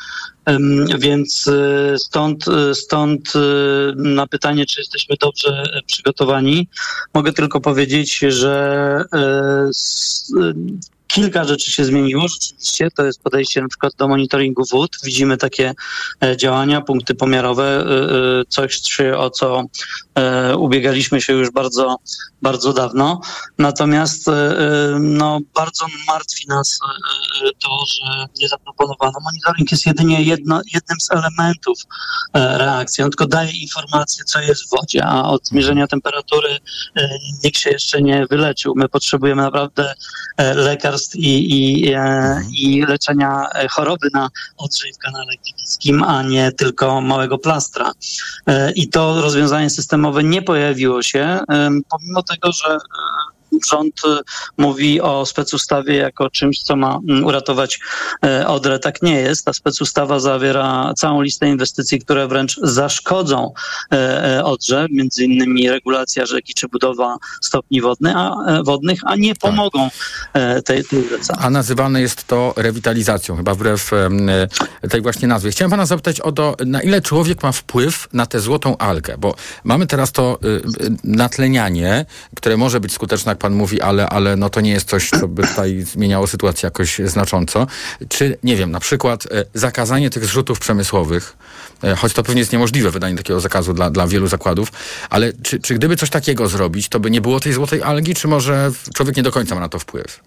[0.98, 1.50] Więc
[1.96, 3.32] stąd, stąd
[3.96, 6.68] na pytanie, czy jesteśmy dobrze przygotowani,
[7.14, 9.04] mogę tylko powiedzieć, że
[11.10, 12.90] Kilka rzeczy się zmieniło rzeczywiście.
[12.90, 14.96] To jest podejście na przykład do monitoringu wód.
[15.04, 15.74] Widzimy takie
[16.24, 18.80] e, działania, punkty pomiarowe, e, e, coś
[19.16, 19.64] o co
[20.58, 21.96] ubiegaliśmy się już bardzo,
[22.42, 23.20] bardzo dawno.
[23.58, 24.26] Natomiast
[25.00, 26.78] no, bardzo martwi nas
[27.58, 29.12] to, że nie zaproponowano.
[29.24, 31.78] Monitoring jest jedynie jedno, jednym z elementów
[32.34, 33.04] reakcji.
[33.04, 36.58] On tylko daje informację, co jest w wodzie, a od zmierzenia temperatury
[37.44, 38.74] nikt się jeszcze nie wyleczył.
[38.76, 39.94] My potrzebujemy naprawdę
[40.54, 47.00] lekarstw i, i, e, i leczenia choroby na odrzej w kanale gliwickim, a nie tylko
[47.00, 47.92] małego plastra.
[48.46, 51.40] E, I to rozwiązanie systemowe nie pojawiło się,
[51.88, 52.78] pomimo tego, że
[53.70, 54.08] rząd y,
[54.58, 57.80] mówi o specustawie jako czymś, co ma mm, uratować
[58.24, 58.78] e, Odrę.
[58.78, 59.44] Tak nie jest.
[59.44, 63.52] Ta specustawa zawiera całą listę inwestycji, które wręcz zaszkodzą
[63.92, 69.34] e, e, Odrze, między innymi regulacja rzeki czy budowa stopni wodnych, a, wodnych, a nie
[69.34, 69.88] pomogą
[70.64, 71.34] tej, tej rzece.
[71.38, 73.90] A nazywane jest to rewitalizacją, chyba wbrew
[74.90, 75.50] tej właśnie nazwie.
[75.50, 79.34] Chciałem pana zapytać o to, na ile człowiek ma wpływ na tę złotą algę, bo
[79.64, 84.36] mamy teraz to y, y, natlenianie, które może być skuteczne, jak pan mówi, ale, ale
[84.36, 87.66] no to nie jest coś, co by tutaj zmieniało sytuację jakoś znacząco.
[88.08, 91.36] Czy, nie wiem, na przykład e, zakazanie tych zrzutów przemysłowych,
[91.82, 94.72] e, choć to pewnie jest niemożliwe, wydanie takiego zakazu dla, dla wielu zakładów,
[95.10, 98.28] ale czy, czy gdyby coś takiego zrobić, to by nie było tej złotej algi, czy
[98.28, 100.20] może człowiek nie do końca ma na to wpływ?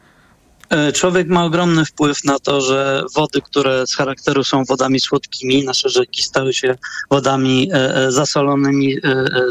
[0.69, 5.65] E, człowiek ma ogromny wpływ na to, że wody, które z charakteru są wodami słodkimi,
[5.65, 6.78] nasze rzeki stały się
[7.11, 7.71] wodami
[8.09, 8.97] zasolonymi,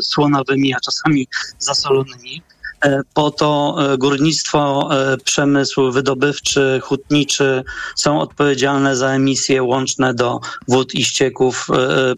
[0.03, 2.43] słonawymi, a czasami zasolonymi.
[2.83, 7.65] E, po to e, górnictwo, e, przemysł wydobywczy, hutniczy
[7.97, 11.69] są odpowiedzialne za emisje łączne do wód i ścieków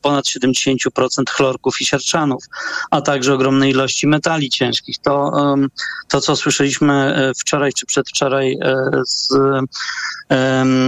[0.02, 2.44] ponad 70% chlorków i siarczanów,
[2.90, 4.98] a także ogromnej ilości metali ciężkich.
[4.98, 5.32] To,
[6.08, 8.58] to co słyszeliśmy wczoraj czy przedwczoraj
[9.06, 9.28] z,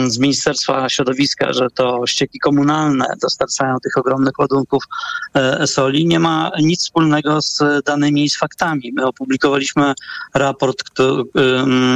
[0.07, 4.85] z Ministerstwa Środowiska, że to ścieki komunalne dostarczają tych ogromnych ładunków
[5.66, 8.93] soli, nie ma nic wspólnego z danymi i z faktami.
[8.95, 9.95] My opublikowaliśmy otrzymaliśmy
[10.35, 10.83] raport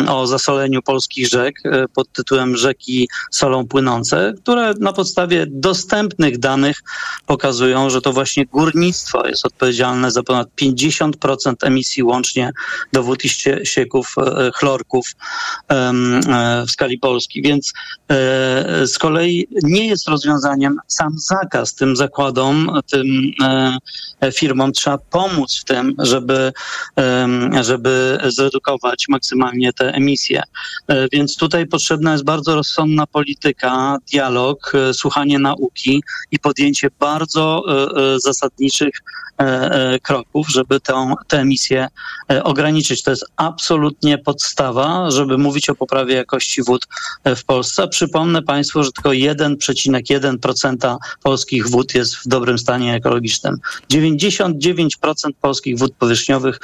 [0.09, 1.55] o zasoleniu polskich rzek
[1.95, 6.83] pod tytułem Rzeki solą płynące, które na podstawie dostępnych danych
[7.27, 12.53] pokazują, że to właśnie górnictwo jest odpowiedzialne za ponad 50% emisji łącznie
[12.93, 13.29] do wód i
[13.64, 14.14] ścieków
[14.55, 15.07] chlorków
[16.66, 17.43] w skali Polski.
[17.43, 17.73] Więc
[18.87, 23.07] z kolei nie jest rozwiązaniem sam zakaz tym zakładom, tym
[24.35, 24.73] firmom.
[24.73, 26.53] Trzeba pomóc w tym, żeby,
[27.65, 30.43] żeby zredukować maksymalnie te emisje.
[30.89, 37.65] E, więc tutaj potrzebna jest bardzo rozsądna polityka, dialog, e, słuchanie nauki i podjęcie bardzo
[37.69, 38.95] e, zasadniczych
[40.03, 41.88] kroków, żeby tę, tę emisję
[42.45, 43.03] ograniczyć.
[43.03, 46.86] To jest absolutnie podstawa, żeby mówić o poprawie jakości wód
[47.36, 47.88] w Polsce.
[47.88, 53.57] Przypomnę Państwu, że tylko 1,1% polskich wód jest w dobrym stanie ekologicznym.
[53.93, 54.93] 99%
[55.41, 56.61] polskich wód powierzchniowych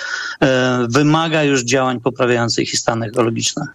[0.88, 3.66] wymaga już działań poprawiających ich stan ekologiczny.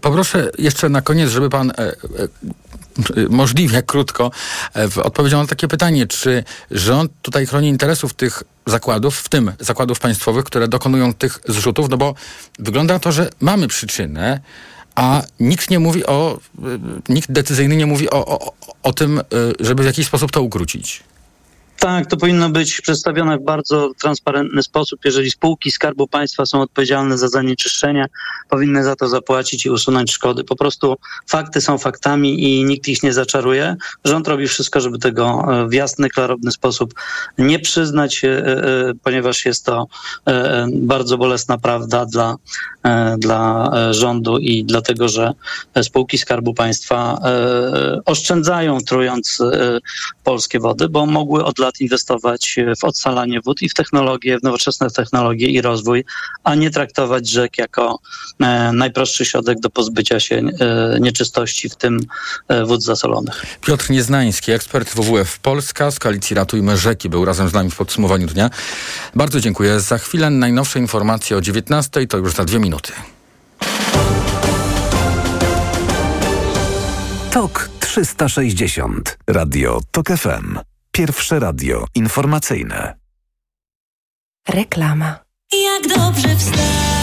[0.00, 1.94] Poproszę jeszcze na koniec, żeby pan e, e,
[3.28, 4.30] możliwie krótko
[4.76, 10.00] e, odpowiedział na takie pytanie, czy rząd tutaj chroni interesów tych zakładów, w tym zakładów
[10.00, 12.14] państwowych, które dokonują tych zrzutów, no bo
[12.58, 14.40] wygląda to, że mamy przyczynę,
[14.94, 16.38] a nikt nie mówi o,
[17.08, 19.20] nikt decyzyjny nie mówi o, o, o tym,
[19.60, 21.02] żeby w jakiś sposób to ukrócić.
[21.80, 25.00] Tak, to powinno być przedstawione w bardzo transparentny sposób.
[25.04, 28.06] Jeżeli spółki Skarbu Państwa są odpowiedzialne za zanieczyszczenie,
[28.48, 30.44] powinny za to zapłacić i usunąć szkody.
[30.44, 30.96] Po prostu
[31.28, 33.76] fakty są faktami i nikt ich nie zaczaruje.
[34.04, 36.94] Rząd robi wszystko, żeby tego e, w jasny, klarowny sposób
[37.38, 39.86] nie przyznać, e, e, ponieważ jest to
[40.72, 42.36] bardzo bolesna prawda dla,
[43.18, 45.32] dla rządu i dlatego, że
[45.82, 47.18] spółki Skarbu Państwa
[48.04, 49.38] oszczędzają, trując
[50.24, 54.42] polskie wody, bo mogły od lat lat inwestować w odsalanie wód i w technologię, w
[54.42, 56.04] nowoczesne technologie i rozwój,
[56.44, 57.98] a nie traktować rzek jako
[58.40, 62.00] e, najprostszy środek do pozbycia się e, nieczystości, w tym
[62.48, 63.44] e, wód zasolonych.
[63.60, 68.26] Piotr Nieznański, ekspert WWF Polska z koalicji Ratujmy Rzeki, był razem z nami w podsumowaniu
[68.26, 68.50] dnia.
[69.14, 69.80] Bardzo dziękuję.
[69.80, 72.92] Za chwilę najnowsze informacje o 19, to już za dwie minuty.
[77.30, 79.18] TOK 360.
[79.26, 80.69] Radio TOK FM.
[80.92, 82.98] Pierwsze radio informacyjne.
[84.48, 85.18] Reklama.
[85.52, 86.99] Jak dobrze wstać,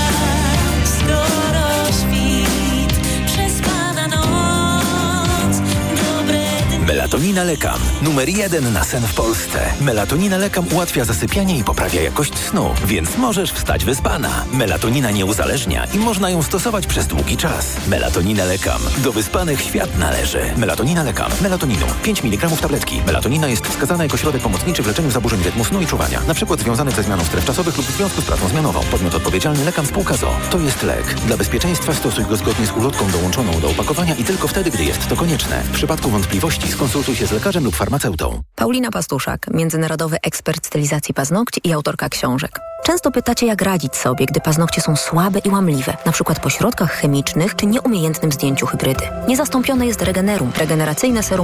[6.88, 7.80] Melatonina Lekam.
[8.02, 9.60] Numer jeden na sen w Polsce.
[9.82, 14.46] Melatonina Lekam ułatwia zasypianie i poprawia jakość snu, więc możesz wstać wyspana.
[14.54, 17.78] Melatonina nie uzależnia i można ją stosować przez długi czas.
[17.88, 18.82] Melatonina Lekam.
[18.98, 20.40] Do wyspanych świat należy.
[20.58, 21.32] Melatonina Lekam.
[21.42, 21.86] Melatoninu.
[22.04, 23.02] 5 mg tabletki.
[23.06, 26.60] Melatonina jest wskazana jako środek pomocniczy w leczeniu zaburzeń rytmu snu i czuwania, na przykład
[26.60, 28.80] związanych ze zmianą stref czasowych lub w związku z pracą zmianową.
[28.92, 30.36] Podmiot odpowiedzialny Lekam Spółka ZO.
[30.50, 31.14] To jest lek.
[31.14, 35.08] Dla bezpieczeństwa stosuj go zgodnie z ulotką dołączoną do opakowania i tylko wtedy, gdy jest
[35.08, 35.64] to konieczne.
[35.64, 38.42] W przypadku wątpliwości skonsultuj się z lekarzem lub farmaceutą.
[38.56, 42.60] Paulina Pastuszak, międzynarodowy ekspert stylizacji paznokci i autorka książek.
[42.84, 46.92] Często pytacie, jak radzić sobie, gdy paznokcie są słabe i łamliwe, na przykład po środkach
[46.92, 49.04] chemicznych czy nieumiejętnym zdjęciu hybrydy.
[49.28, 51.36] Niezastąpione jest Regenerum, regeneracyjne serum